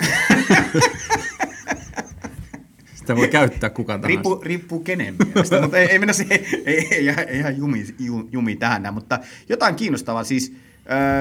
[2.95, 4.09] Sitä voi käyttää kuka tahansa.
[4.09, 7.85] Riippuu, riippuu kenen mielestä, mutta ei, ei mennä se, ei, ei, ei, ei ihan jumi,
[8.33, 10.25] jumi tähän, mutta jotain kiinnostavaa.
[10.25, 10.55] Siis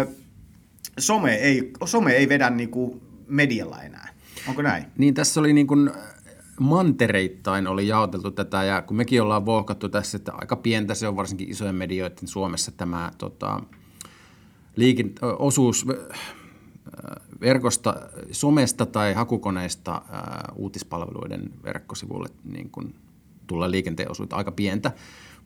[0.04, 0.08] ö,
[1.00, 4.14] some, ei, some ei vedä niinku medialla enää.
[4.48, 4.86] Onko näin?
[4.98, 5.92] Niin tässä oli niin kuin
[6.60, 11.16] mantereittain oli jaoteltu tätä, ja kun mekin ollaan vohkattu tässä, että aika pientä se on
[11.16, 13.62] varsinkin isojen medioiden Suomessa tämä tota,
[14.76, 15.86] liikin, osuus
[17.42, 17.96] verkosta,
[18.32, 20.02] somesta tai hakukoneista
[20.56, 22.94] uutispalveluiden verkkosivuille niin kun
[23.48, 24.92] tulee liikenteen osuutta aika pientä,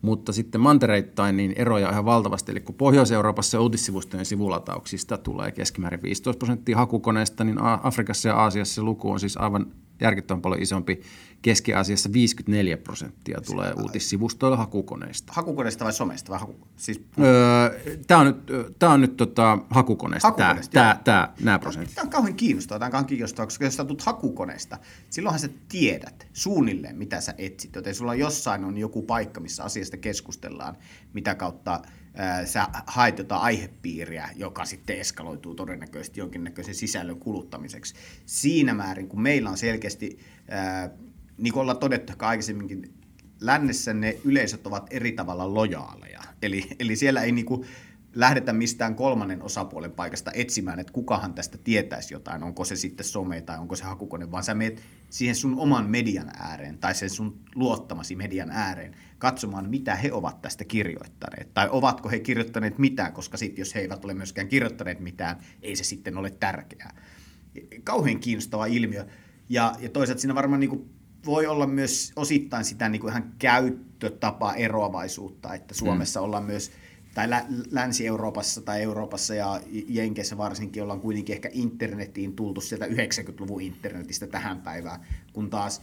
[0.02, 2.52] mutta sitten mantereittain niin eroja ihan valtavasti.
[2.52, 9.10] Eli kun Pohjois-Euroopassa uutissivustojen sivulatauksista tulee keskimäärin 15 prosenttia hakukoneista, niin Afrikassa ja Aasiassa luku
[9.10, 9.66] on siis aivan
[10.00, 11.00] järkyttävän paljon isompi.
[11.42, 15.32] Keski-Aasiassa 54 prosenttia tulee uutissivustoilla hakukoneista.
[15.32, 16.30] Hakukoneista vai somesta?
[16.32, 16.56] Vai haku...
[16.76, 17.00] siis...
[17.20, 18.36] öö, tämä on nyt,
[18.78, 21.94] tää on nyt tota, hakukoneesta, hakukoneesta tämä, tämä, tämä, nämä prosentit.
[21.94, 24.78] Tämä on kauhean kiinnostavaa, tämä on kauhean kiinnostavaa, koska jos sä tulet hakukoneesta,
[25.10, 27.74] silloinhan sä tiedät suunnilleen, mitä sä etsit.
[27.76, 30.76] Joten sulla jossain on joku paikka, missä asiasta keskustellaan,
[31.12, 31.82] mitä kautta
[32.44, 37.94] sä haet jotain aihepiiriä, joka sitten eskaloituu todennäköisesti jonkinnäköisen sisällön kuluttamiseksi.
[38.26, 40.18] Siinä määrin, kun meillä on selkeästi,
[41.38, 42.94] niin kuin ollaan todettu aikaisemminkin,
[43.40, 46.20] lännessä ne yleisöt ovat eri tavalla lojaaleja.
[46.42, 47.66] Eli, eli siellä ei niin kuin
[48.14, 53.40] lähdetä mistään kolmannen osapuolen paikasta etsimään, että kukahan tästä tietäisi jotain, onko se sitten some
[53.40, 57.40] tai onko se hakukone, vaan sä meet siihen sun oman median ääreen tai sen sun
[57.54, 61.54] luottamasi median ääreen katsomaan, mitä he ovat tästä kirjoittaneet.
[61.54, 65.76] Tai ovatko he kirjoittaneet mitään, koska sitten jos he eivät ole myöskään kirjoittaneet mitään, ei
[65.76, 67.02] se sitten ole tärkeää.
[67.84, 69.06] Kauhean kiinnostava ilmiö.
[69.48, 70.90] Ja, ja toisaalta siinä varmaan niin kuin
[71.26, 76.24] voi olla myös osittain sitä niin kuin ihan käyttötapa eroavaisuutta, että Suomessa mm.
[76.24, 76.72] ollaan myös
[77.14, 83.62] tai lä- Länsi-Euroopassa tai Euroopassa ja Jenkeissä varsinkin ollaan kuitenkin ehkä internetiin tultu sieltä 90-luvun
[83.62, 85.00] internetistä tähän päivään,
[85.32, 85.82] kun taas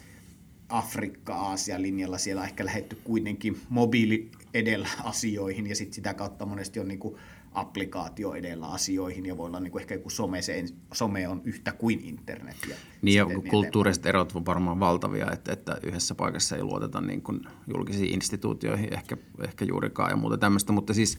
[0.69, 6.80] Afrikka-Aasian linjalla siellä on ehkä lähetty kuitenkin mobiili edellä asioihin ja sitten sitä kautta monesti
[6.80, 7.15] on niin kuin
[7.54, 11.71] applikaatio edellä asioihin ja voi olla niin kuin ehkä joku some, se, some on yhtä
[11.71, 12.58] kuin internet.
[12.69, 17.21] Ja niin ja kulttuuriset erot on varmaan valtavia, että, että yhdessä paikassa ei luoteta niin
[17.21, 21.17] kuin julkisiin instituutioihin ehkä, ehkä juurikaan ja muuta tämmöistä, mutta siis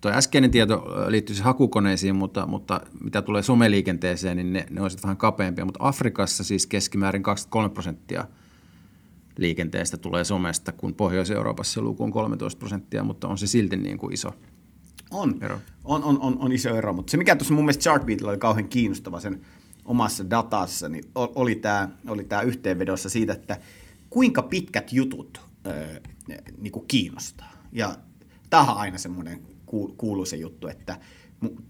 [0.00, 4.90] Tuo äskeinen tieto liittyy siis hakukoneisiin, mutta, mutta mitä tulee someliikenteeseen, niin ne, ne on
[5.02, 5.64] vähän kapeampia.
[5.64, 8.24] Mutta Afrikassa siis keskimäärin 23 prosenttia
[9.38, 14.14] liikenteestä tulee somesta, kun Pohjois-Euroopassa luku on 13 prosenttia, mutta on se silti niin kuin
[14.14, 14.32] iso
[15.14, 15.60] on, ero.
[15.84, 18.68] On, on, on, on iso ero, mutta se mikä tuossa mun mielestä Chartbeatilla oli kauhean
[18.68, 19.40] kiinnostava sen
[19.84, 23.58] omassa datassa, niin oli tämä oli tää yhteenvedossa siitä, että
[24.10, 26.00] kuinka pitkät jutut öö,
[26.58, 27.52] niin kuin kiinnostaa.
[27.72, 27.96] Ja
[28.50, 29.42] tämähän on aina semmoinen
[29.96, 30.98] kuuluisa juttu, että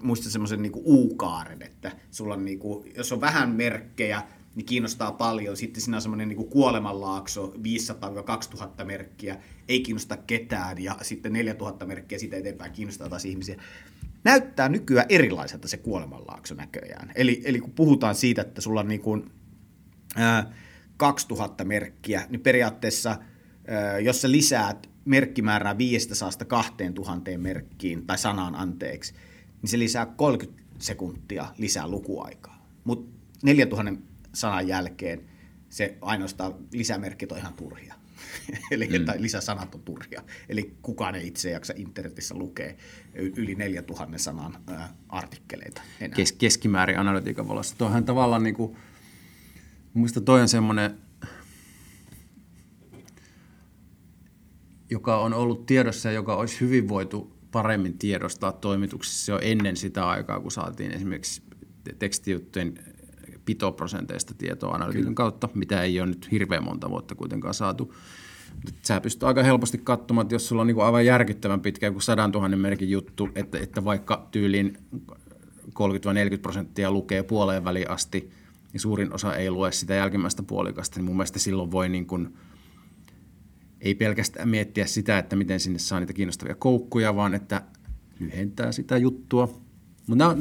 [0.02, 4.22] muista semmoisen niin U-kaaren, että sulla on niin kuin, jos on vähän merkkejä,
[4.54, 5.56] niin kiinnostaa paljon.
[5.56, 7.54] Sitten siinä on semmoinen niin kuolemanlaakso,
[8.82, 9.36] 500-2000 merkkiä,
[9.68, 13.56] ei kiinnosta ketään, ja sitten 4000 merkkiä siitä eteenpäin kiinnostaa taas ihmisiä.
[14.24, 17.12] Näyttää nykyään erilaiselta se kuolemanlaakso näköjään.
[17.14, 19.30] Eli, eli kun puhutaan siitä, että sulla on niin kuin,
[20.16, 20.52] ää,
[20.96, 23.16] 2000 merkkiä, niin periaatteessa,
[23.68, 29.14] ää, jos sä lisäät merkkimäärää 500 2000 merkkiin, tai sanaan anteeksi,
[29.62, 32.66] niin se lisää 30 sekuntia lisää lukuaikaa.
[32.84, 35.24] Mutta 4000 sanan jälkeen
[35.68, 37.94] se ainoastaan lisämerkit on ihan turhia.
[38.70, 39.04] Eli mm.
[39.04, 40.22] tai lisäsanat on turhia.
[40.48, 42.74] Eli kukaan ei itse jaksa internetissä lukea
[43.14, 46.16] yli 4000 sanan ää, artikkeleita enää.
[46.16, 47.76] Kes- keskimäärin analytiikan valossa.
[47.78, 48.76] Tuohan tavallaan niin kuin,
[49.94, 50.98] muista toi on semmoinen,
[54.90, 60.08] joka on ollut tiedossa ja joka olisi hyvin voitu paremmin tiedostaa toimituksissa jo ennen sitä
[60.08, 61.42] aikaa, kun saatiin esimerkiksi
[61.98, 62.93] tekstijuttujen
[63.44, 67.94] pitoprosenteista tietoa analytiikan kautta, mitä ei ole nyt hirveän monta vuotta kuitenkaan saatu.
[68.82, 72.28] Sä pystyt aika helposti katsomaan, että jos sulla on niin aivan järkyttävän pitkä joku 100
[72.28, 74.78] 000 merkin juttu, että, että vaikka tyyliin
[75.68, 75.72] 30-40
[76.42, 78.30] prosenttia lukee puoleen väliin asti,
[78.72, 82.36] niin suurin osa ei lue sitä jälkimmäistä puolikasta, niin mun mielestä silloin voi niin kuin,
[83.80, 87.62] ei pelkästään miettiä sitä, että miten sinne saa niitä kiinnostavia koukkuja, vaan että
[88.20, 89.63] lyhentää sitä juttua,
[90.06, 90.36] mutta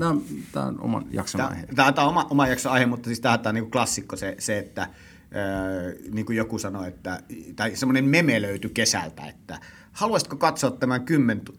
[0.51, 1.67] tämä on oman jakson tämä, aihe.
[1.75, 4.87] Tämä, on oma, oma jakson aihe, mutta siis tämä, on niin klassikko se, se että
[5.35, 7.19] Öö, niin kuin joku sanoi, että,
[7.55, 9.59] tai semmoinen meme löytyi kesältä, että
[9.91, 11.05] haluaisitko katsoa tämän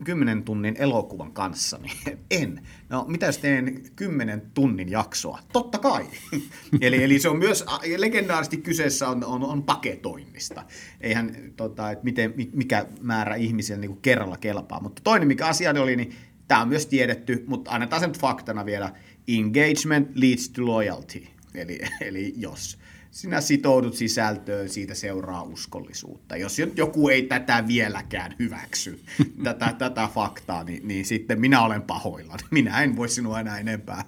[0.04, 1.80] 10 tunnin elokuvan kanssa?
[2.30, 2.62] en.
[2.88, 5.38] No, mitä jos teen 10 tunnin jaksoa?
[5.52, 6.06] Totta kai.
[6.80, 7.64] eli, eli se on myös,
[7.96, 10.64] legendaarisesti kyseessä on, on, on paketoinnista.
[11.00, 14.80] Eihän, tota, että miten, mikä määrä ihmisiä niin kerralla kelpaa.
[14.80, 16.14] Mutta toinen, mikä asia oli, niin
[16.54, 18.92] Tämä on myös tiedetty, mutta annetaan sen faktana vielä.
[19.28, 21.26] Engagement leads to loyalty.
[21.54, 22.78] Eli, eli jos
[23.10, 26.36] sinä sitoudut sisältöön, siitä seuraa uskollisuutta.
[26.36, 29.00] Jos joku ei tätä vieläkään hyväksy,
[29.44, 32.36] tätä, tätä faktaa, niin, niin sitten minä olen pahoilla.
[32.50, 34.04] Minä en voi sinua enää enempää,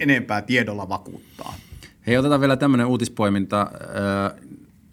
[0.00, 1.54] enempää tiedolla vakuuttaa.
[2.06, 3.70] Hei, otetaan vielä tämmöinen uutispoiminta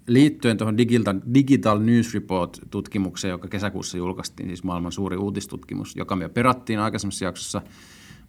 [0.07, 6.29] liittyen tuohon Digital, Digital News Report-tutkimukseen, joka kesäkuussa julkaistiin, siis maailman suuri uutistutkimus, joka me
[6.29, 7.61] perattiin aikaisemmassa jaksossa,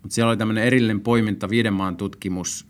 [0.02, 2.66] mutta siellä oli tämmöinen erillinen poiminta, viiden maan tutkimus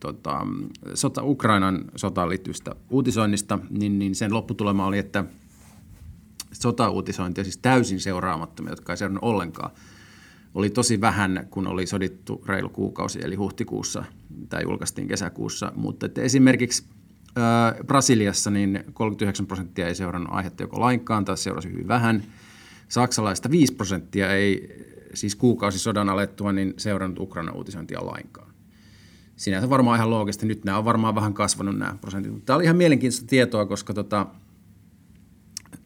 [0.00, 0.46] tota,
[0.94, 5.24] sota, Ukrainan sotaan liittyvistä uutisoinnista, niin, niin sen lopputulema oli, että
[6.52, 9.70] sota-uutisointia, siis täysin seuraamattomia, jotka ei seurannut ollenkaan,
[10.54, 14.04] oli tosi vähän, kun oli sodittu reilu kuukausi, eli huhtikuussa,
[14.48, 16.84] tai julkaistiin kesäkuussa, mutta että esimerkiksi
[17.86, 22.22] Brasiliassa niin 39 prosenttia ei seurannut aihetta joko lainkaan tai seurasi hyvin vähän.
[22.88, 24.68] Saksalaista 5 prosenttia ei,
[25.14, 28.52] siis kuukausi sodan alettua, niin seurannut Ukraina uutisointia lainkaan.
[29.36, 30.46] Sinänsä varmaan ihan loogisesti.
[30.46, 32.44] Nyt nämä on varmaan vähän kasvanut nämä prosentit.
[32.44, 34.26] Tämä oli ihan mielenkiintoista tietoa, koska tota,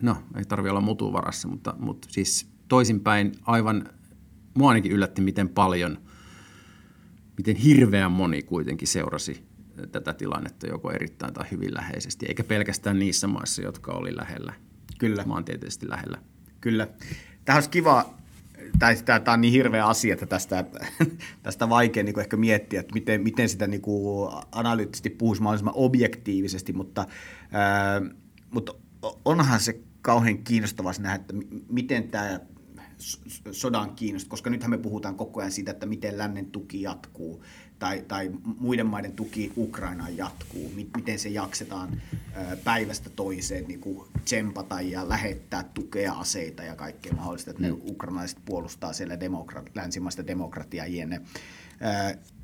[0.02, 3.88] no ei tarvi olla mutuvarassa, mutta, mutta siis toisinpäin aivan,
[4.54, 5.98] mua ainakin yllätti miten paljon,
[7.36, 9.51] miten hirveän moni kuitenkin seurasi
[9.92, 14.52] tätä tilannetta joko erittäin tai hyvin läheisesti, eikä pelkästään niissä maissa, jotka oli lähellä,
[14.98, 15.24] Kyllä.
[15.26, 16.18] maantieteellisesti lähellä.
[16.60, 16.88] Kyllä.
[17.44, 18.14] Tämä olisi kiva,
[18.78, 20.64] tai tämä on niin hirveä asia, että tästä,
[21.42, 26.72] tästä vaikea niin ehkä miettiä, että miten, miten sitä niin kuin analyyttisesti puhuisi mahdollisimman objektiivisesti,
[26.72, 27.06] mutta,
[27.52, 28.02] ää,
[28.50, 28.74] mutta
[29.24, 31.34] onhan se kauhean kiinnostavaa nähdä, että
[31.68, 32.40] miten tämä
[33.52, 37.44] sodan kiinnostaa, koska nythän me puhutaan koko ajan siitä, että miten lännen tuki jatkuu
[37.78, 42.02] tai, tai muiden maiden tuki Ukrainaan jatkuu, miten se jaksetaan
[42.64, 48.38] päivästä toiseen niin kuin tsempata ja lähettää tukea aseita ja kaikkea mahdollista, että ne ukrainalaiset
[48.44, 51.20] puolustaa siellä demokra- länsimaista demokratiaa jne.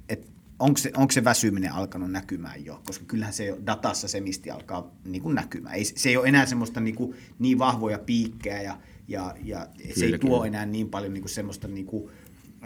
[0.08, 4.20] Et onko se, onko se väsyminen alkanut näkymään jo, koska kyllähän se jo datassa se
[4.20, 5.74] misti alkaa niin kuin näkymään.
[5.74, 10.04] Ei, se ei ole enää semmoista niin, kuin, niin vahvoja piikkejä ja, ja, ja se
[10.04, 12.10] ei tuo enää niin paljon niin kuin semmoista niin kuin,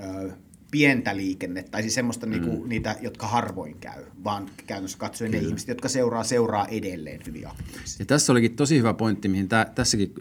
[0.04, 0.32] ö,
[0.72, 2.32] pientä liikennettä, tai siis semmoista mm.
[2.32, 5.42] niinku, niitä, jotka harvoin käy, vaan käytännössä katsoen Kyllä.
[5.42, 8.02] ne ihmiset, jotka seuraa, seuraa edelleen hyvin aktiivisesti.
[8.02, 10.14] Ja tässä olikin tosi hyvä pointti, mihin tää, tässäkin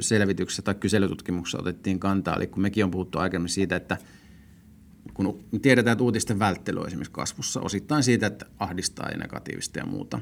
[0.00, 3.96] selvityksessä tai kyselytutkimuksessa otettiin kantaa, eli kun mekin on puhuttu aikaisemmin siitä, että
[5.14, 9.86] kun tiedetään, että uutisten välttely on esimerkiksi kasvussa, osittain siitä, että ahdistaa ja negatiivista ja
[9.86, 10.20] muuta,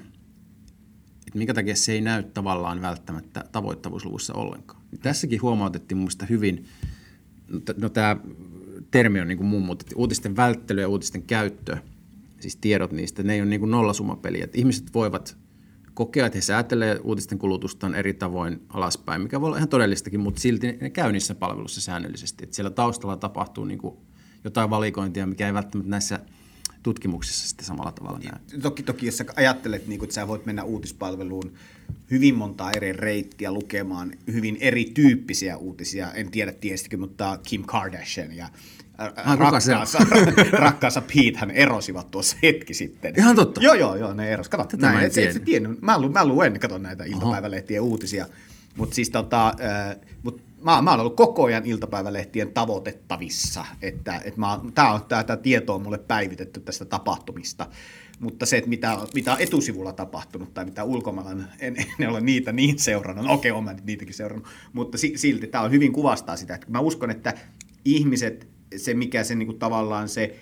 [1.26, 4.82] että minkä takia se ei näy tavallaan välttämättä tavoittavuusluvussa ollenkaan.
[4.98, 6.64] Tässäkin huomautettiin mun hyvin,
[7.76, 8.16] no, tämä
[8.90, 11.76] termi on niin kuin muun, mutta uutisten välttely ja uutisten käyttö,
[12.40, 14.44] siis tiedot niistä, ne ei ole niin kuin nollasumapeliä.
[14.44, 15.36] Että ihmiset voivat
[15.94, 20.40] kokea, että he säätelee uutisten kulutustaan eri tavoin alaspäin, mikä voi olla ihan todellistakin, mutta
[20.40, 22.44] silti ne käy niissä palveluissa säännöllisesti.
[22.44, 23.96] Että siellä taustalla tapahtuu niin kuin
[24.44, 26.20] jotain valikointia, mikä ei välttämättä näissä
[26.86, 28.60] tutkimuksissa sitten samalla tavalla näy.
[28.62, 31.52] Toki, toki jos sä ajattelet, niin kun, että sä voit mennä uutispalveluun
[32.10, 38.48] hyvin monta eri reittiä lukemaan hyvin erityyppisiä uutisia, en tiedä tiestikö, mutta Kim Kardashian ja
[38.98, 39.98] ah, rakkaansa,
[40.66, 43.14] rakkaansa Pete hän erosivat tuossa hetki sitten.
[43.18, 43.60] Ihan totta.
[43.60, 44.48] Joo, joo, joo, ne eros.
[44.48, 45.82] Kato, näin, et, et, et, tiennyt.
[45.82, 48.26] Mä, lu, mä luen, katon näitä iltapäivälehtien uutisia.
[48.76, 54.40] Mutta siis tota, äh, mut mä, mä oon ollut koko ajan iltapäivälehtien tavoitettavissa, että, että
[54.74, 57.66] tämä on tämä tieto on mulle päivitetty tästä tapahtumista.
[58.20, 62.52] Mutta se, että mitä, mitä on etusivulla tapahtunut tai mitä ulkomailla, en, en ole niitä
[62.52, 63.26] niin seurannut.
[63.26, 66.54] No okei, okay, olen niitäkin seurannut, mutta silti tämä on hyvin kuvastaa sitä.
[66.54, 67.34] Että mä uskon, että
[67.84, 70.40] ihmiset, se mikä se niin kuin tavallaan se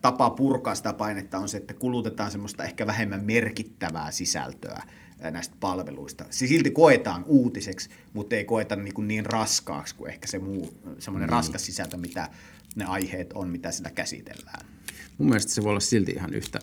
[0.00, 4.82] tapa purkaa sitä painetta on se, että kulutetaan semmoista ehkä vähemmän merkittävää sisältöä
[5.20, 6.24] näistä palveluista.
[6.30, 11.28] Se silti koetaan uutiseksi, mutta ei koeta niin, niin raskaaksi kuin ehkä se muu, semmoinen
[11.28, 11.32] mm.
[11.32, 12.28] raskas sisältö, mitä
[12.76, 14.66] ne aiheet on, mitä sitä käsitellään.
[15.18, 16.58] Mun mielestä se voi olla silti ihan yhtä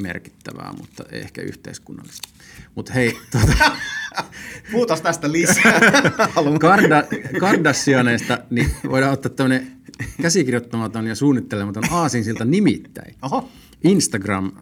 [0.00, 2.28] merkittävää, mutta ei ehkä yhteiskunnallista.
[2.74, 3.76] Mutta hei, tuota...
[4.72, 5.80] Puhutaan tästä lisää.
[6.60, 7.04] Karda,
[7.40, 9.76] Kardashianeista niin voidaan ottaa tämmöinen
[10.22, 13.14] käsikirjoittamaton ja suunnittelematon aasinsilta nimittäin.
[13.22, 13.50] Oho.
[13.84, 14.52] Instagram äh,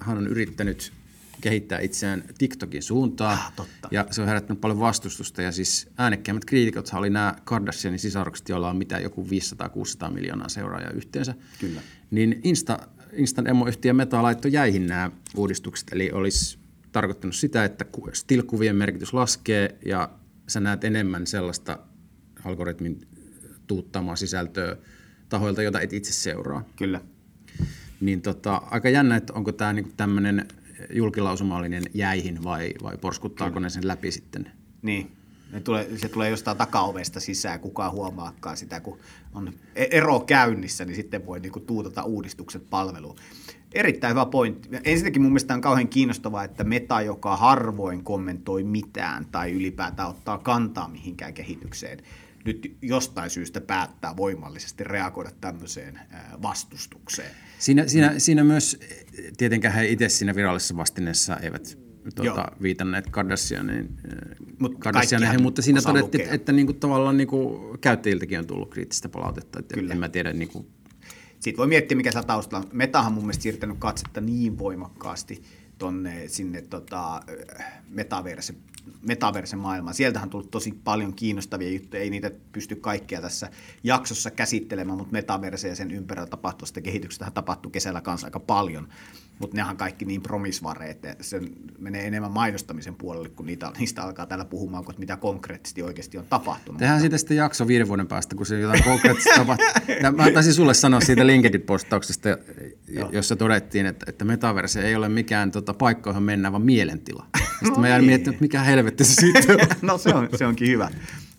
[0.00, 0.92] hän on yrittänyt
[1.40, 3.38] kehittää itseään TikTokin suuntaan.
[3.38, 3.88] Ah, totta.
[3.90, 5.42] Ja se on herättänyt paljon vastustusta.
[5.42, 9.26] Ja siis äänekkäimmät kriitikot oli nämä Kardashianin sisarukset, joilla on mitä joku
[10.06, 11.34] 500-600 miljoonaa seuraajaa yhteensä.
[11.60, 11.80] Kyllä.
[12.10, 12.78] Niin Insta,
[13.12, 15.88] Instan emoyhtiö Meta laittoi jäihin nämä uudistukset.
[15.92, 16.58] Eli olisi
[16.92, 20.10] tarkoittanut sitä, että stilkuvien merkitys laskee ja
[20.48, 21.78] sä näet enemmän sellaista
[22.44, 23.00] algoritmin
[23.66, 24.76] tuuttamaa sisältöä
[25.28, 26.64] tahoilta, jota et itse seuraa.
[26.76, 27.00] Kyllä.
[28.00, 30.48] Niin tota, aika jännä, että onko tämä niinku tämmöinen
[30.90, 33.66] julkilausumallinen jäihin vai, vai porskuttaako Kyllä.
[33.66, 34.52] ne sen läpi sitten?
[34.82, 35.12] Niin.
[35.52, 38.98] Ne tulee, se tulee jostain takaovesta sisään, kukaan huomaakaan sitä, kun
[39.34, 43.16] on e- ero käynnissä, niin sitten voi niinku tuutata uudistukset palveluun.
[43.72, 44.68] Erittäin hyvä pointti.
[44.84, 50.38] Ensinnäkin mun mielestä on kauhean kiinnostavaa, että Meta, joka harvoin kommentoi mitään tai ylipäätään ottaa
[50.38, 51.98] kantaa mihinkään kehitykseen,
[52.44, 56.00] nyt jostain syystä päättää voimallisesti reagoida tämmöiseen
[56.42, 57.30] vastustukseen.
[57.58, 58.80] Siinä, siinä, siinä myös,
[59.36, 61.78] tietenkään he itse siinä virallisessa vastineessa eivät
[62.14, 63.88] tuota, viitanneet Kardashianiin,
[64.58, 68.70] Mut Kardashianiin mutta siinä todettiin, että, että niin kuin, tavallaan niin kuin, käyttäjiltäkin on tullut
[68.70, 69.58] kriittistä palautetta.
[69.58, 69.92] Että Kyllä.
[69.92, 70.66] En mä tiedä, niin kuin...
[71.40, 72.70] Sitten voi miettiä, mikä se taustalla on.
[72.72, 75.42] Metahan mun mielestä siirtänyt katsetta niin voimakkaasti
[75.78, 77.22] tonne, sinne tota,
[77.88, 78.54] metaverse
[79.02, 79.94] metaverse-maailmaan.
[79.94, 83.50] Sieltähän on tullut tosi paljon kiinnostavia juttuja, ei niitä pysty kaikkia tässä
[83.84, 88.88] jaksossa käsittelemään, mutta metaverse ja sen ympärillä tapahtuvasta kehityksestä tapahtui kesällä kanssa aika paljon
[89.38, 91.40] mutta nehän kaikki niin promisvareet, että se
[91.78, 96.24] menee enemmän mainostamisen puolelle, kun niitä, niistä alkaa täällä puhumaan, kun mitä konkreettisesti oikeasti on
[96.30, 96.78] tapahtunut.
[96.78, 99.66] Tehdään siitä sitten jakso viiden vuoden päästä, kun se jotain konkreettista tapahtuu.
[100.16, 102.28] Mä taisin sulle sanoa siitä LinkedIn-postauksesta,
[103.12, 107.26] jossa todettiin, että, että metaverse ei ole mikään tota, paikka, johon mennään, vaan mielentila.
[107.50, 110.68] Sitten no mä jäin miettimään, että mikä helvetti se sitten No se, on, se onkin
[110.68, 110.90] hyvä.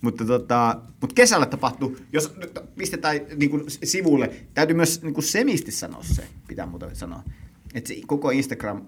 [0.02, 2.34] Mutta, tota, mutta kesällä tapahtuu, jos
[2.78, 7.24] pistetään niin kuin sivulle, täytyy myös niin kuin semisti sanoa se, pitää muuten sanoa
[7.74, 8.86] että se koko Instagram,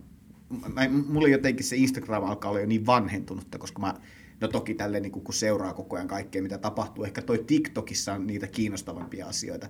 [0.73, 3.93] mä, mulla jotenkin se Instagram alkaa olla jo niin vanhentunutta, koska mä,
[4.41, 8.27] no toki tälle niin kun seuraa koko ajan kaikkea, mitä tapahtuu, ehkä toi TikTokissa on
[8.27, 9.67] niitä kiinnostavampia asioita.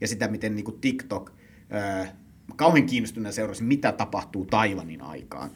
[0.00, 1.32] Ja sitä, miten niin kuin TikTok,
[1.70, 2.16] ää,
[2.56, 5.50] kauhean kiinnostuneena seurasin, mitä tapahtuu Taivanin aikaan.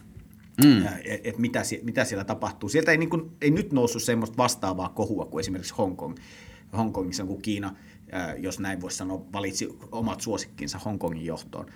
[0.65, 0.87] Mm.
[1.05, 2.69] Et, et mitä, mitä siellä tapahtuu.
[2.69, 6.17] Sieltä ei, niin kuin, ei nyt noussut semmoista vastaavaa kohua kuin esimerkiksi Hongkong.
[6.77, 7.77] Hongkongissa, kun Kiina,
[8.39, 11.67] jos näin voisi sanoa, valitsi omat suosikkinsa Hongkongin johtoon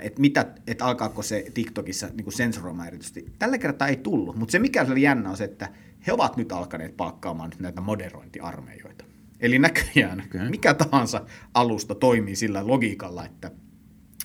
[0.00, 3.26] että, mitä, että alkaako se TikTokissa niin sensuroimaan erityisesti.
[3.38, 5.68] Tällä kertaa ei tullut, mutta se mikä oli jännä on se, että
[6.06, 9.04] he ovat nyt alkaneet palkkaamaan nyt näitä moderointiarmeijoita.
[9.40, 10.50] Eli näköjään Okei.
[10.50, 13.50] mikä tahansa alusta toimii sillä logiikalla, että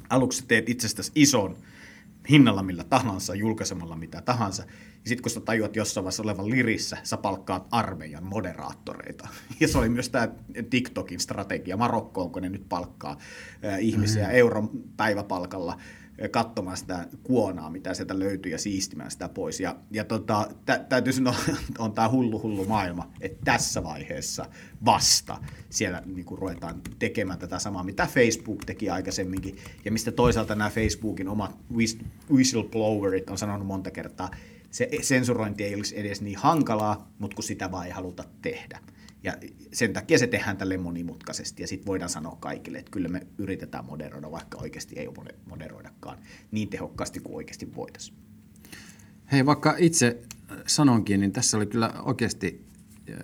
[0.10, 1.58] aluksi teet itsestäsi ison
[2.30, 4.64] hinnalla millä tahansa, julkaisemalla mitä tahansa,
[5.06, 9.28] ja sitten kun sä tajuat jossain vaiheessa olevan lirissä, sä palkkaat armeijan moderaattoreita.
[9.60, 10.28] Ja se oli myös tämä
[10.70, 11.78] TikTokin strategia.
[11.78, 13.18] Marokkoon, kun ne nyt palkkaa
[13.80, 14.36] ihmisiä mm.
[14.36, 15.78] euron päiväpalkalla
[16.32, 19.60] katsomaan sitä kuonaa, mitä sieltä löytyy, ja siistimään sitä pois.
[19.60, 21.36] Ja, ja tota, tä, täytyy sanoa,
[21.80, 24.45] on tämä hullu hullu maailma, että tässä vaiheessa
[24.86, 25.38] vasta
[25.70, 30.70] siellä niin kuin ruvetaan tekemään tätä samaa, mitä Facebook teki aikaisemminkin, ja mistä toisaalta nämä
[30.70, 34.30] Facebookin omat whis- whistleblowerit on sanonut monta kertaa,
[34.76, 38.80] se sensurointi ei olisi edes niin hankalaa, mutta kun sitä vaan ei haluta tehdä.
[39.24, 39.34] Ja
[39.74, 43.86] sen takia se tehdään tälle monimutkaisesti, ja sitten voidaan sanoa kaikille, että kyllä me yritetään
[43.86, 46.18] moderoida, vaikka oikeasti ei ole moderoidakaan
[46.52, 48.18] niin tehokkaasti kuin oikeasti voitaisiin.
[49.32, 50.22] Hei, vaikka itse
[50.68, 52.66] sanonkin, niin tässä oli kyllä oikeasti
[53.10, 53.18] äh,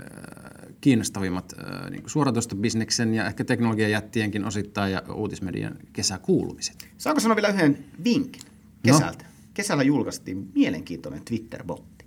[0.81, 6.87] kiinnostavimmat äh, niin suoratoistobisneksen ja ehkä teknologiajättienkin osittain ja uutismedian kesäkuulumiset.
[6.97, 8.41] Saanko sanoa vielä yhden vinkin
[8.83, 9.23] kesältä?
[9.23, 9.30] No.
[9.53, 12.05] Kesällä julkaistiin mielenkiintoinen Twitter-botti.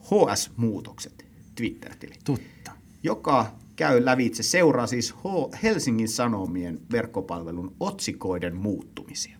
[0.00, 2.72] HS-muutokset Twitter-tili, Totta.
[3.02, 5.14] joka käy lävitse, seuraa siis
[5.62, 9.38] Helsingin Sanomien verkkopalvelun otsikoiden muuttumisia.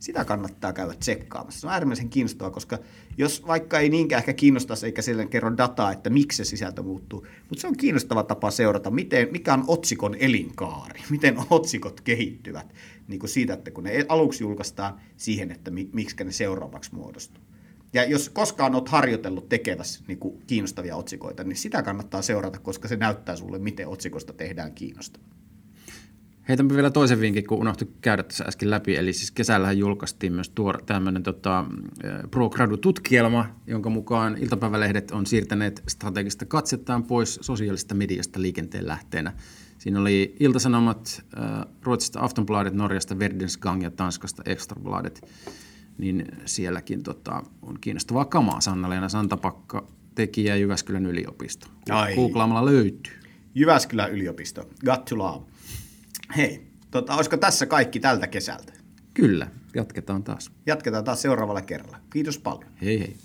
[0.00, 1.60] Sitä kannattaa käydä tsekkaamassa.
[1.60, 2.78] Se on äärimmäisen kiinnostavaa, koska
[3.18, 7.26] jos vaikka ei niinkään ehkä kiinnostaisi eikä sille kerro dataa, että miksi se sisältö muuttuu,
[7.48, 12.74] mutta se on kiinnostava tapa seurata, miten, mikä on otsikon elinkaari, miten otsikot kehittyvät
[13.08, 17.42] niin kuin siitä, että kun ne aluksi julkaistaan siihen, että mi, miksi ne seuraavaksi muodostuu.
[17.92, 22.88] Ja jos koskaan olet harjoitellut tekevässä niin kuin kiinnostavia otsikoita, niin sitä kannattaa seurata, koska
[22.88, 25.39] se näyttää sulle, miten otsikosta tehdään kiinnostava.
[26.50, 28.96] Heitänpä vielä toisen vinkin, kun unohtui käydä tässä äsken läpi.
[28.96, 31.64] Eli siis kesällähän julkaistiin myös tuo tämmöinen tota,
[32.30, 39.32] Pro Gradu-tutkielma, jonka mukaan iltapäivälehdet on siirtäneet strategista katsettaan pois sosiaalisesta mediasta liikenteen lähteenä.
[39.78, 41.24] Siinä oli Iltasanomat,
[41.82, 45.28] Ruotsista Aftonbladet, Norjasta Verdens Gang ja Tanskasta Extrabladet.
[45.98, 48.60] Niin sielläkin tota, on kiinnostavaa kamaa.
[48.60, 51.66] Sanna-Leena Santapakka, tekijä Jyväskylän yliopisto.
[51.90, 52.14] Ai.
[52.14, 53.12] Googlaamalla löytyy.
[53.54, 55.49] Jyväskylän yliopisto, got to love.
[56.36, 58.72] Hei, tota, olisiko tässä kaikki tältä kesältä?
[59.14, 60.50] Kyllä, jatketaan taas.
[60.66, 61.98] Jatketaan taas seuraavalla kerralla.
[62.12, 62.70] Kiitos paljon.
[62.82, 63.16] Hei hei.